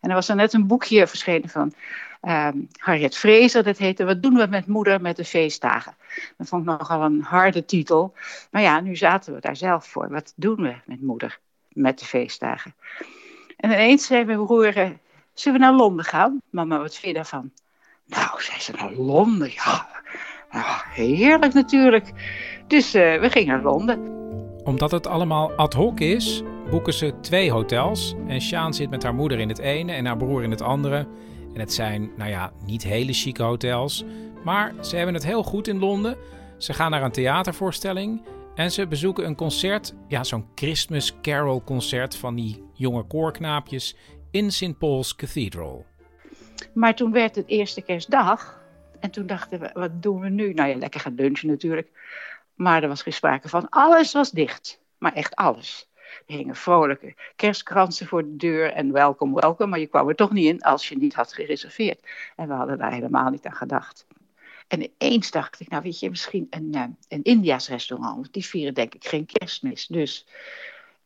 En 0.00 0.08
er 0.08 0.14
was 0.14 0.28
er 0.28 0.36
net 0.36 0.52
een 0.52 0.66
boekje 0.66 1.06
verschenen 1.06 1.48
van 1.48 1.72
um, 2.22 2.68
Harriet 2.76 3.16
Fraser. 3.16 3.62
Dat 3.62 3.78
heette 3.78 4.04
Wat 4.04 4.22
doen 4.22 4.34
we 4.34 4.46
met 4.46 4.66
moeder 4.66 5.00
met 5.00 5.16
de 5.16 5.24
feestdagen? 5.24 5.94
Dat 6.36 6.48
vond 6.48 6.62
ik 6.62 6.78
nogal 6.78 7.02
een 7.02 7.22
harde 7.22 7.64
titel. 7.64 8.14
Maar 8.50 8.62
ja, 8.62 8.80
nu 8.80 8.96
zaten 8.96 9.34
we 9.34 9.40
daar 9.40 9.56
zelf 9.56 9.86
voor. 9.86 10.08
Wat 10.10 10.32
doen 10.36 10.56
we 10.56 10.74
met 10.84 11.02
moeder 11.02 11.38
met 11.68 11.98
de 11.98 12.04
feestdagen? 12.04 12.74
En 13.56 13.70
ineens 13.70 14.06
zei 14.06 14.24
mijn 14.24 14.44
broer, 14.44 14.72
zullen 15.34 15.58
we 15.60 15.64
naar 15.64 15.74
Londen 15.74 16.04
gaan? 16.04 16.42
Mama, 16.50 16.78
wat 16.78 16.94
vind 16.94 17.06
je 17.06 17.12
daarvan? 17.12 17.52
Nou, 18.06 18.42
zei 18.42 18.60
ze, 18.60 18.72
naar 18.72 18.92
Londen? 18.92 19.50
Ja, 19.52 19.88
nou, 20.50 20.80
heerlijk 20.90 21.52
natuurlijk. 21.52 22.12
Dus 22.66 22.94
uh, 22.94 23.20
we 23.20 23.30
gingen 23.30 23.54
naar 23.54 23.72
Londen. 23.72 24.14
Omdat 24.64 24.90
het 24.90 25.06
allemaal 25.06 25.52
ad 25.52 25.74
hoc 25.74 26.00
is, 26.00 26.42
boeken 26.70 26.92
ze 26.92 27.20
twee 27.20 27.50
hotels. 27.50 28.14
En 28.26 28.40
Sjaan 28.40 28.74
zit 28.74 28.90
met 28.90 29.02
haar 29.02 29.14
moeder 29.14 29.38
in 29.38 29.48
het 29.48 29.58
ene 29.58 29.92
en 29.92 30.06
haar 30.06 30.16
broer 30.16 30.42
in 30.42 30.50
het 30.50 30.62
andere. 30.62 31.08
En 31.54 31.60
het 31.60 31.72
zijn, 31.72 32.10
nou 32.16 32.30
ja, 32.30 32.52
niet 32.64 32.82
hele 32.82 33.12
chique 33.12 33.42
hotels. 33.42 34.04
Maar 34.44 34.74
ze 34.80 34.96
hebben 34.96 35.14
het 35.14 35.24
heel 35.24 35.42
goed 35.42 35.68
in 35.68 35.78
Londen. 35.78 36.16
Ze 36.58 36.72
gaan 36.72 36.90
naar 36.90 37.02
een 37.02 37.12
theatervoorstelling. 37.12 38.22
En 38.54 38.72
ze 38.72 38.86
bezoeken 38.86 39.26
een 39.26 39.34
concert, 39.34 39.94
ja, 40.08 40.24
zo'n 40.24 40.46
Christmas 40.54 41.20
Carol 41.22 41.62
concert 41.64 42.16
van 42.16 42.34
die 42.34 42.62
jonge 42.72 43.02
koorknaapjes 43.02 43.96
in 44.30 44.52
St. 44.52 44.78
Paul's 44.78 45.16
Cathedral. 45.16 45.84
Maar 46.72 46.94
toen 46.94 47.12
werd 47.12 47.34
het 47.34 47.48
eerste 47.48 47.82
kerstdag. 47.82 48.64
En 49.00 49.10
toen 49.10 49.26
dachten 49.26 49.60
we, 49.60 49.70
wat 49.72 50.02
doen 50.02 50.20
we 50.20 50.28
nu? 50.28 50.52
Nou 50.52 50.68
ja, 50.68 50.76
lekker 50.76 51.00
gaan 51.00 51.14
lunchen 51.14 51.48
natuurlijk. 51.48 51.88
Maar 52.54 52.82
er 52.82 52.88
was 52.88 53.02
geen 53.02 53.12
sprake 53.12 53.48
van. 53.48 53.68
Alles 53.68 54.12
was 54.12 54.30
dicht. 54.30 54.80
Maar 54.98 55.12
echt 55.12 55.34
alles. 55.34 55.88
Er 56.26 56.34
hingen 56.34 56.56
vrolijke 56.56 57.14
kerstkransen 57.36 58.06
voor 58.06 58.22
de 58.22 58.36
deur 58.36 58.72
en 58.72 58.92
welkom, 58.92 59.34
welkom. 59.34 59.68
Maar 59.68 59.78
je 59.78 59.86
kwam 59.86 60.08
er 60.08 60.14
toch 60.14 60.32
niet 60.32 60.46
in 60.46 60.62
als 60.62 60.88
je 60.88 60.96
niet 60.96 61.14
had 61.14 61.32
gereserveerd. 61.32 62.06
En 62.36 62.48
we 62.48 62.54
hadden 62.54 62.78
daar 62.78 62.92
helemaal 62.92 63.30
niet 63.30 63.46
aan 63.46 63.54
gedacht. 63.54 64.06
En 64.68 64.90
ineens 64.98 65.30
dacht 65.30 65.60
ik, 65.60 65.68
nou 65.68 65.82
weet 65.82 65.98
je, 65.98 66.10
misschien 66.10 66.46
een, 66.50 66.72
uh, 66.74 66.84
een 67.08 67.22
India's 67.22 67.68
restaurant. 67.68 68.32
Die 68.32 68.44
vieren 68.44 68.74
denk 68.74 68.94
ik 68.94 69.04
geen 69.06 69.26
kerstmis. 69.26 69.86
Dus 69.86 70.26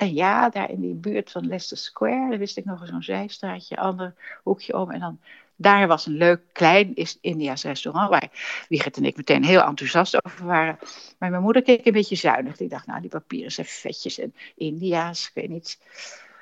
en 0.00 0.14
ja, 0.14 0.48
daar 0.48 0.70
in 0.70 0.80
die 0.80 0.94
buurt 0.94 1.30
van 1.30 1.46
Leicester 1.46 1.76
Square, 1.76 2.30
daar 2.30 2.38
wist 2.38 2.56
ik 2.56 2.64
nog 2.64 2.86
zo'n 2.86 3.02
zijstraatje, 3.02 3.76
ander 3.76 4.14
hoekje 4.42 4.78
om. 4.78 4.90
En 4.90 5.00
dan, 5.00 5.20
daar 5.56 5.88
was 5.88 6.06
een 6.06 6.12
leuk 6.12 6.40
klein 6.52 6.94
India's 7.20 7.62
restaurant, 7.62 8.10
waar 8.10 8.30
Wigert 8.68 8.96
en 8.96 9.04
ik 9.04 9.16
meteen 9.16 9.44
heel 9.44 9.62
enthousiast 9.62 10.24
over 10.24 10.46
waren. 10.46 10.78
Maar 11.18 11.30
mijn 11.30 11.42
moeder 11.42 11.62
keek 11.62 11.86
een 11.86 11.92
beetje 11.92 12.16
zuinig. 12.16 12.56
Die 12.56 12.68
dacht, 12.68 12.86
nou, 12.86 13.00
die 13.00 13.10
papieren 13.10 13.52
zijn 13.52 13.66
vetjes 13.66 14.18
en 14.18 14.34
India's, 14.54 15.26
ik 15.26 15.34
weet 15.34 15.48
niet. 15.48 15.78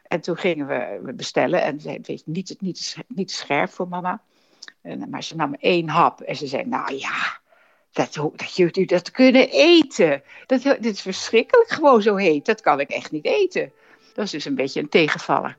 En 0.08 0.20
toen 0.20 0.36
gingen 0.36 0.66
we 1.04 1.12
bestellen 1.12 1.62
en 1.62 1.80
zei, 1.80 1.98
weet 2.02 2.22
je, 2.24 2.30
niet, 2.30 2.56
niet, 2.60 2.96
niet 3.06 3.30
scherp 3.30 3.70
voor 3.70 3.88
mama. 3.88 4.22
En, 4.80 5.10
maar 5.10 5.22
ze 5.22 5.36
nam 5.36 5.54
één 5.54 5.88
hap 5.88 6.20
en 6.20 6.36
ze 6.36 6.46
zei, 6.46 6.64
nou 6.64 6.94
ja, 6.94 7.40
dat, 7.92 8.14
dat 8.14 8.56
jullie 8.56 8.86
dat 8.86 9.10
kunnen 9.10 9.48
eten. 9.50 10.22
Dat, 10.46 10.64
is 10.80 11.00
verschrikkelijk 11.00 11.70
gewoon 11.70 12.02
zo 12.02 12.16
heet. 12.16 12.46
Dat 12.46 12.60
kan 12.60 12.80
ik 12.80 12.90
echt 12.90 13.10
niet 13.10 13.24
eten. 13.24 13.72
Dat 14.14 14.24
is 14.24 14.30
dus 14.30 14.44
een 14.44 14.54
beetje 14.54 14.80
een 14.80 14.88
tegenvaller. 14.88 15.56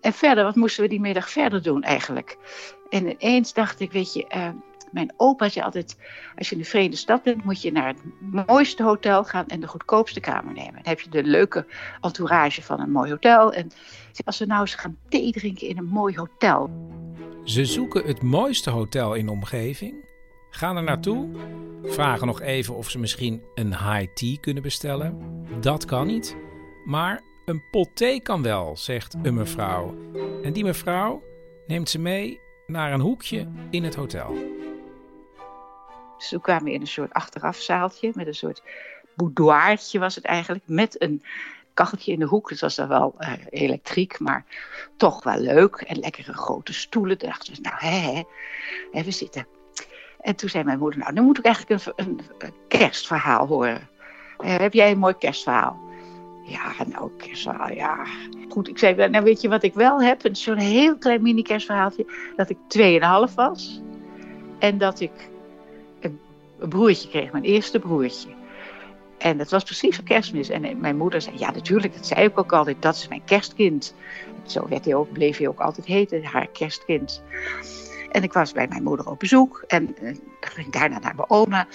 En 0.00 0.12
verder, 0.12 0.44
wat 0.44 0.54
moesten 0.54 0.82
we 0.82 0.88
die 0.88 1.00
middag 1.00 1.30
verder 1.30 1.62
doen 1.62 1.82
eigenlijk? 1.82 2.36
En 2.90 3.10
ineens 3.10 3.52
dacht 3.52 3.80
ik, 3.80 3.92
weet 3.92 4.12
je, 4.12 4.26
uh, 4.36 4.48
mijn 4.90 5.12
opa 5.16 5.48
zei 5.48 5.64
altijd... 5.64 5.96
als 6.36 6.48
je 6.48 6.54
in 6.54 6.60
de 6.60 6.68
Verenigde 6.68 6.96
Stad 6.96 7.22
bent, 7.22 7.44
moet 7.44 7.62
je 7.62 7.72
naar 7.72 7.86
het 7.86 8.02
mooiste 8.46 8.82
hotel 8.82 9.24
gaan... 9.24 9.46
en 9.46 9.60
de 9.60 9.66
goedkoopste 9.66 10.20
kamer 10.20 10.52
nemen. 10.52 10.74
Dan 10.74 10.82
heb 10.82 11.00
je 11.00 11.10
de 11.10 11.24
leuke 11.24 11.66
entourage 12.00 12.62
van 12.62 12.80
een 12.80 12.90
mooi 12.90 13.10
hotel. 13.10 13.52
En 13.52 13.70
als 14.24 14.38
we 14.38 14.46
nou 14.46 14.60
eens 14.60 14.74
gaan 14.74 14.98
thee 15.08 15.32
drinken 15.32 15.68
in 15.68 15.78
een 15.78 15.88
mooi 15.88 16.16
hotel... 16.16 16.70
Ze 17.44 17.64
zoeken 17.64 18.06
het 18.06 18.22
mooiste 18.22 18.70
hotel 18.70 19.14
in 19.14 19.26
de 19.26 19.32
omgeving... 19.32 20.05
Gaan 20.56 20.76
er 20.76 20.82
naartoe, 20.82 21.28
vragen 21.84 22.26
nog 22.26 22.40
even 22.40 22.74
of 22.74 22.90
ze 22.90 22.98
misschien 22.98 23.42
een 23.54 23.76
high 23.76 24.12
tea 24.14 24.36
kunnen 24.40 24.62
bestellen. 24.62 25.18
Dat 25.60 25.84
kan 25.84 26.06
niet, 26.06 26.36
maar 26.84 27.20
een 27.44 27.62
pot 27.70 27.96
thee 27.96 28.20
kan 28.20 28.42
wel, 28.42 28.76
zegt 28.76 29.16
een 29.22 29.34
mevrouw. 29.34 29.94
En 30.42 30.52
die 30.52 30.64
mevrouw 30.64 31.22
neemt 31.66 31.90
ze 31.90 31.98
mee 31.98 32.40
naar 32.66 32.92
een 32.92 33.00
hoekje 33.00 33.48
in 33.70 33.84
het 33.84 33.94
hotel. 33.94 34.34
Dus 36.18 36.28
toen 36.28 36.40
kwamen 36.40 36.64
we 36.64 36.72
in 36.72 36.80
een 36.80 36.86
soort 36.86 37.12
achterafzaaltje 37.12 38.12
met 38.14 38.26
een 38.26 38.34
soort 38.34 38.62
boudoirtje 39.14 39.98
was 39.98 40.14
het 40.14 40.24
eigenlijk. 40.24 40.64
Met 40.66 41.02
een 41.02 41.22
kacheltje 41.74 42.12
in 42.12 42.18
de 42.18 42.26
hoek. 42.26 42.50
Het 42.50 42.60
was 42.60 42.74
dan 42.74 42.88
wel 42.88 43.14
uh, 43.18 43.32
elektriek, 43.50 44.18
maar 44.18 44.44
toch 44.96 45.22
wel 45.22 45.38
leuk. 45.38 45.74
En 45.74 45.98
lekkere 45.98 46.32
grote 46.32 46.72
stoelen. 46.72 47.18
Toen 47.18 47.28
dachten 47.28 47.54
we, 47.54 47.60
nou 47.60 47.76
hè, 47.78 48.22
hè, 48.92 49.02
we 49.02 49.10
zitten. 49.10 49.55
En 50.26 50.36
toen 50.36 50.48
zei 50.48 50.64
mijn 50.64 50.78
moeder, 50.78 50.98
nou, 50.98 51.14
dan 51.14 51.24
moet 51.24 51.38
ik 51.38 51.44
eigenlijk 51.44 51.82
een, 51.96 52.20
een, 52.38 52.52
kerstverhaal 52.68 53.46
horen. 53.46 53.88
Uh, 54.40 54.56
heb 54.56 54.72
jij 54.72 54.90
een 54.90 54.98
mooi 54.98 55.14
kerstverhaal? 55.18 55.80
Ja, 56.44 56.72
nou, 56.86 57.10
kerstverhaal, 57.16 57.72
ja. 57.72 58.06
Goed, 58.48 58.68
ik 58.68 58.78
zei, 58.78 59.08
nou 59.08 59.24
weet 59.24 59.40
je 59.40 59.48
wat 59.48 59.62
ik 59.62 59.74
wel 59.74 60.02
heb? 60.02 60.28
Zo'n 60.32 60.56
heel 60.56 60.98
klein 60.98 61.22
mini 61.22 61.42
kerstverhaaltje. 61.42 62.06
Dat 62.36 62.50
ik 62.50 62.56
2,5 63.28 63.34
was. 63.34 63.82
En 64.58 64.78
dat 64.78 65.00
ik 65.00 65.30
een, 66.00 66.20
broertje 66.68 67.08
kreeg, 67.08 67.32
mijn 67.32 67.44
eerste 67.44 67.78
broertje. 67.78 68.28
En 69.18 69.38
dat 69.38 69.50
was 69.50 69.64
precies 69.64 69.96
voor 69.96 70.04
kerstmis. 70.04 70.48
En 70.48 70.80
mijn 70.80 70.96
moeder 70.96 71.20
zei, 71.20 71.38
ja 71.38 71.50
natuurlijk, 71.50 71.94
dat 71.94 72.06
zei 72.06 72.24
ik 72.24 72.38
ook 72.38 72.52
altijd, 72.52 72.82
dat 72.82 72.94
is 72.94 73.08
mijn 73.08 73.24
kerstkind. 73.24 73.94
Zo 74.46 74.68
werd 74.68 74.84
hij 74.84 74.94
ook, 74.94 75.12
bleef 75.12 75.38
hij 75.38 75.48
ook 75.48 75.60
altijd 75.60 75.86
heten, 75.86 76.24
haar 76.24 76.46
kerstkind. 76.46 77.22
En 78.10 78.22
ik 78.22 78.32
was 78.32 78.52
bij 78.52 78.66
mijn 78.68 78.82
moeder 78.82 79.10
op 79.10 79.18
bezoek 79.18 79.64
en 79.66 79.94
uh, 80.02 80.16
ging 80.40 80.72
daarna 80.72 80.98
naar 80.98 81.14
mijn 81.14 81.30
oma. 81.30 81.66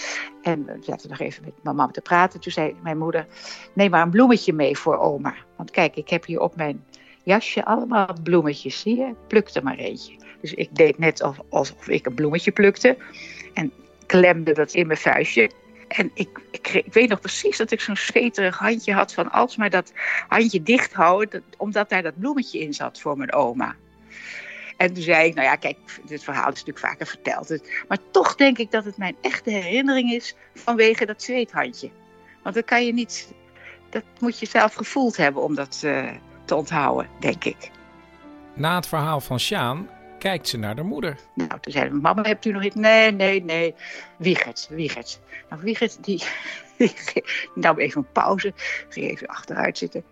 En 0.41 0.65
we 0.65 0.77
zaten 0.79 1.09
nog 1.09 1.19
even 1.19 1.43
met 1.43 1.53
mijn 1.63 1.75
mama 1.75 1.91
te 1.91 2.01
praten. 2.01 2.39
Toen 2.39 2.51
zei 2.51 2.75
mijn 2.83 2.97
moeder, 2.97 3.27
neem 3.73 3.89
maar 3.89 4.01
een 4.01 4.09
bloemetje 4.09 4.53
mee 4.53 4.77
voor 4.77 4.97
oma. 4.97 5.33
Want 5.57 5.71
kijk, 5.71 5.95
ik 5.95 6.09
heb 6.09 6.25
hier 6.25 6.39
op 6.39 6.55
mijn 6.55 6.83
jasje 7.23 7.65
allemaal 7.65 8.15
bloemetjes, 8.23 8.79
zie 8.79 8.97
je? 8.97 9.15
Pluk 9.27 9.49
er 9.53 9.63
maar 9.63 9.77
eentje. 9.77 10.15
Dus 10.41 10.53
ik 10.53 10.75
deed 10.75 10.97
net 10.97 11.23
alsof, 11.49 11.87
ik 11.87 12.05
een 12.05 12.13
bloemetje 12.13 12.51
plukte. 12.51 12.97
En 13.53 13.71
klemde 14.05 14.53
dat 14.53 14.73
in 14.73 14.87
mijn 14.87 14.99
vuistje. 14.99 15.51
En 15.87 16.11
ik, 16.13 16.39
ik, 16.51 16.83
weet 16.91 17.09
nog 17.09 17.19
precies 17.19 17.57
dat 17.57 17.71
ik 17.71 17.81
zo'n 17.81 17.97
zweterig 17.97 18.57
handje 18.57 18.93
had 18.93 19.13
van 19.13 19.31
alsmaar 19.31 19.69
dat 19.69 19.93
handje 20.27 20.63
dicht 20.63 20.93
houden, 20.93 21.43
omdat 21.57 21.89
daar 21.89 22.03
dat 22.03 22.19
bloemetje 22.19 22.59
in 22.59 22.73
zat 22.73 22.99
voor 22.99 23.17
mijn 23.17 23.33
oma. 23.33 23.75
En 24.81 24.93
toen 24.93 25.03
zei 25.03 25.27
ik, 25.27 25.35
nou 25.35 25.47
ja, 25.47 25.55
kijk, 25.55 25.77
dit 26.05 26.23
verhaal 26.23 26.51
is 26.51 26.63
natuurlijk 26.63 26.85
vaker 26.85 27.07
verteld. 27.07 27.59
Maar 27.87 27.97
toch 28.11 28.35
denk 28.35 28.57
ik 28.57 28.71
dat 28.71 28.85
het 28.85 28.97
mijn 28.97 29.15
echte 29.21 29.49
herinnering 29.49 30.11
is 30.11 30.35
vanwege 30.53 31.05
dat 31.05 31.23
zweethandje. 31.23 31.89
Want 32.43 32.55
dat 32.55 32.65
kan 32.65 32.85
je 32.85 32.93
niet, 32.93 33.33
dat 33.89 34.03
moet 34.19 34.39
je 34.39 34.45
zelf 34.45 34.73
gevoeld 34.73 35.17
hebben 35.17 35.43
om 35.43 35.55
dat 35.55 35.81
uh, 35.85 36.09
te 36.45 36.55
onthouden, 36.55 37.09
denk 37.19 37.43
ik. 37.43 37.71
Na 38.53 38.75
het 38.75 38.87
verhaal 38.87 39.19
van 39.19 39.39
Sjaan 39.39 39.89
kijkt 40.19 40.47
ze 40.47 40.57
naar 40.57 40.75
de 40.75 40.83
moeder. 40.83 41.17
Nou, 41.35 41.59
toen 41.59 41.73
zei 41.73 41.89
mama, 41.89 42.21
hebt 42.21 42.45
u 42.45 42.51
nog 42.51 42.63
iets? 42.63 42.75
Nee, 42.75 43.11
nee, 43.11 43.43
nee. 43.43 43.75
Wiegert, 44.17 44.67
Wiegert. 44.69 45.19
Nou, 45.49 45.61
Wiegert, 45.61 46.03
die, 46.03 46.23
die 46.77 46.93
nam 47.55 47.79
even 47.79 48.01
een 48.01 48.11
pauze, 48.11 48.53
ging 48.89 49.09
even 49.09 49.27
achteruit 49.27 49.77
zitten, 49.77 50.03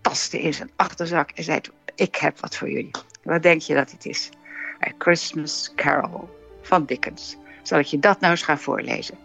tastte 0.00 0.40
in 0.40 0.54
zijn 0.54 0.70
achterzak 0.76 1.30
en 1.30 1.44
zei, 1.44 1.60
ik 1.96 2.16
heb 2.16 2.40
wat 2.40 2.56
voor 2.56 2.70
jullie. 2.70 2.90
Wat 3.22 3.42
denk 3.42 3.60
je 3.60 3.74
dat 3.74 3.90
het 3.90 4.06
is? 4.06 4.30
A 4.86 4.92
Christmas 4.98 5.72
Carol 5.76 6.28
van 6.62 6.84
Dickens. 6.84 7.36
Zal 7.62 7.78
ik 7.78 7.86
je 7.86 7.98
dat 7.98 8.20
nou 8.20 8.32
eens 8.32 8.42
gaan 8.42 8.58
voorlezen? 8.58 9.18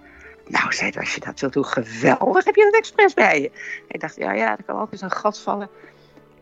Nou, 0.47 0.73
zei 0.73 0.91
als 0.97 1.15
je 1.15 1.19
dat 1.19 1.39
wilt 1.39 1.53
doen, 1.53 1.65
geweldig. 1.65 2.45
Heb 2.45 2.55
je 2.55 2.63
dat 2.63 2.79
expres 2.79 3.13
bij 3.13 3.41
je? 3.41 3.51
Ik 3.87 3.99
dacht, 3.99 4.15
ja, 4.15 4.33
ja, 4.33 4.57
er 4.57 4.63
kan 4.63 4.75
altijd 4.77 5.01
een 5.01 5.11
gat 5.11 5.39
vallen. 5.39 5.69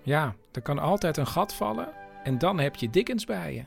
Ja, 0.01 0.35
er 0.51 0.61
kan 0.61 0.79
altijd 0.79 1.17
een 1.17 1.27
gat 1.27 1.53
vallen. 1.53 1.89
En 2.23 2.37
dan 2.37 2.59
heb 2.59 2.75
je 2.75 2.89
Dickens 2.89 3.25
bij 3.25 3.53
je. 3.53 3.65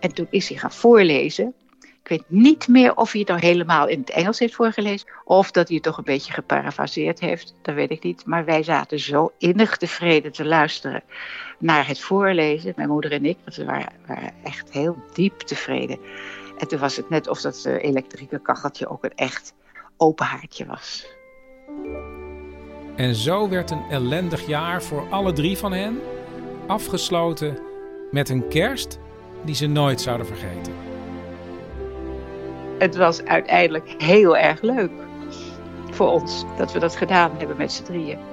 En 0.00 0.14
toen 0.14 0.26
is 0.30 0.48
hij 0.48 0.58
gaan 0.58 0.72
voorlezen. 0.72 1.54
Ik 2.02 2.08
weet 2.08 2.24
niet 2.26 2.68
meer 2.68 2.96
of 2.96 3.12
hij 3.12 3.20
het 3.20 3.28
nou 3.28 3.40
helemaal 3.40 3.88
in 3.88 4.00
het 4.00 4.10
Engels 4.10 4.38
heeft 4.38 4.54
voorgelezen. 4.54 5.08
Of 5.24 5.50
dat 5.50 5.66
hij 5.66 5.76
het 5.76 5.84
toch 5.84 5.98
een 5.98 6.04
beetje 6.04 6.32
geparafraseerd 6.32 7.20
heeft. 7.20 7.54
Dat 7.62 7.74
weet 7.74 7.90
ik 7.90 8.02
niet. 8.02 8.26
Maar 8.26 8.44
wij 8.44 8.62
zaten 8.62 9.00
zo 9.00 9.32
innig 9.38 9.76
tevreden 9.76 10.32
te 10.32 10.44
luisteren 10.44 11.02
naar 11.58 11.86
het 11.86 12.00
voorlezen. 12.00 12.72
Mijn 12.76 12.88
moeder 12.88 13.12
en 13.12 13.24
ik. 13.24 13.36
Want 13.44 13.56
we 13.56 13.64
waren, 13.64 14.32
echt 14.44 14.72
heel 14.72 14.96
diep 15.12 15.38
tevreden. 15.38 15.98
En 16.58 16.68
toen 16.68 16.78
was 16.78 16.96
het 16.96 17.10
net 17.10 17.28
of 17.28 17.40
dat 17.40 17.64
uh, 17.66 17.82
elektrische 17.82 18.40
kacheltje 18.42 18.88
ook 18.88 19.04
een 19.04 19.14
echt 19.14 19.54
open 19.96 20.26
haartje 20.26 20.66
was. 20.66 21.06
En 22.96 23.14
zo 23.14 23.48
werd 23.48 23.70
een 23.70 23.84
ellendig 23.90 24.46
jaar 24.46 24.82
voor 24.82 25.08
alle 25.10 25.32
drie 25.32 25.58
van 25.58 25.72
hen 25.72 26.00
afgesloten 26.66 27.58
met 28.10 28.28
een 28.28 28.48
kerst 28.48 28.98
die 29.44 29.54
ze 29.54 29.66
nooit 29.66 30.00
zouden 30.00 30.26
vergeten. 30.26 30.89
Het 32.80 32.96
was 32.96 33.24
uiteindelijk 33.24 33.94
heel 33.98 34.36
erg 34.36 34.60
leuk 34.62 34.90
voor 35.90 36.08
ons 36.08 36.44
dat 36.56 36.72
we 36.72 36.78
dat 36.78 36.96
gedaan 36.96 37.30
hebben 37.38 37.56
met 37.56 37.72
z'n 37.72 37.82
drieën. 37.82 38.29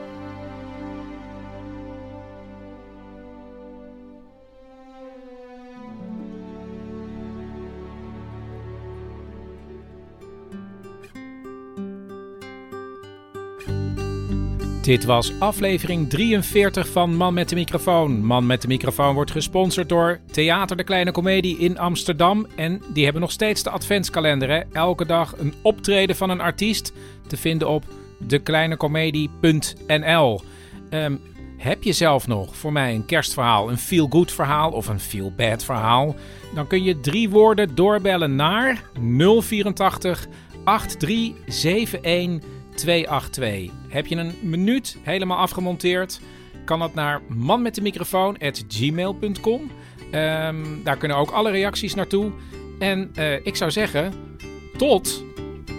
Dit 14.88 15.06
was 15.06 15.32
aflevering 15.39 16.10
43 16.10 16.88
van 16.88 17.15
Man 17.15 17.34
met 17.34 17.50
de 17.50 17.56
Microfoon. 17.56 18.26
Man 18.26 18.45
met 18.45 18.62
de 18.62 18.67
Microfoon 18.67 19.13
wordt 19.13 19.32
gesponsord 19.32 19.89
door 19.89 20.19
Theater 20.32 20.78
de 20.78 20.84
Kleine 20.84 21.12
Comedie 21.12 21.58
in 21.58 21.78
Amsterdam. 21.78 22.47
En 22.56 22.82
die 22.93 23.04
hebben 23.04 23.21
nog 23.21 23.32
steeds 23.32 23.63
de 23.63 23.69
adventskalender. 23.69 24.50
Hè? 24.50 24.62
Elke 24.71 25.06
dag 25.06 25.38
een 25.38 25.54
optreden 25.62 26.15
van 26.15 26.30
een 26.30 26.41
artiest 26.41 26.93
te 27.28 27.38
vinden 27.38 27.69
op 27.69 27.84
dekleinecomedie.nl. 28.17 30.34
Um, 30.34 30.41
ehm, 30.89 31.15
heb 31.58 31.84
je 31.84 31.93
zelf 31.93 32.28
nog 32.28 32.56
voor 32.56 32.71
mij 32.71 32.95
een 32.95 33.06
kerstverhaal, 33.06 33.69
een 33.69 33.78
feel-good 33.78 34.32
verhaal 34.32 34.71
of 34.71 34.88
een 34.88 35.00
feel-bad 35.00 35.63
verhaal? 35.63 36.15
Dan 36.54 36.67
kun 36.67 36.84
je 36.84 37.00
drie 37.00 37.30
woorden 37.30 37.76
doorbellen 37.76 38.36
naar 38.36 38.84
084 38.93 40.28
8371 40.63 42.56
282. 42.78 43.72
Heb 43.90 44.06
je 44.06 44.16
een 44.16 44.50
minuut 44.50 45.00
helemaal 45.04 45.38
afgemonteerd? 45.38 46.22
Kan 46.66 46.80
dat 46.80 46.94
naar 46.94 47.22
manmetdemicrofoon.gmail.com. 47.30 49.62
Um, 49.62 49.72
ehm, 50.12 50.84
daar 50.84 50.98
kunnen 50.98 51.18
ook 51.18 51.32
alle 51.32 51.52
reacties 51.52 51.94
naartoe. 51.94 52.32
En 52.80 53.12
uh, 53.18 53.46
ik 53.46 53.56
zou 53.56 53.72
zeggen, 53.72 54.13
tot 54.78 55.26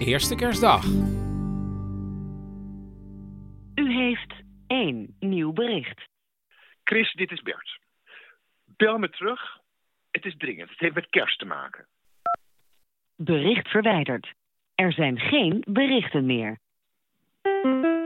eerste 0.01 0.35
kerstdag. 0.35 0.85
U 3.75 3.93
heeft 3.93 4.35
één 4.67 5.17
nieuw 5.19 5.53
bericht. 5.53 6.07
Chris, 6.85 7.13
dit 7.13 7.31
is 7.31 7.43
Bert. 7.43 7.79
Bel 8.65 8.99
me 8.99 9.11
terug. 9.11 9.59
Het 10.11 10.25
is 10.25 10.37
dringend. 10.37 10.71
Het 10.71 10.79
heeft 10.79 10.95
met 10.95 11.11
kerst 11.11 11.39
te 11.39 11.45
maken. 11.45 11.87
Bericht 13.17 13.69
verwijderd. 13.69 14.33
Er 14.75 14.93
zijn 14.93 15.19
geen 15.19 15.65
berichten 15.67 16.27
meer. 16.27 16.59
Thank 17.49 17.85
you. 17.85 17.98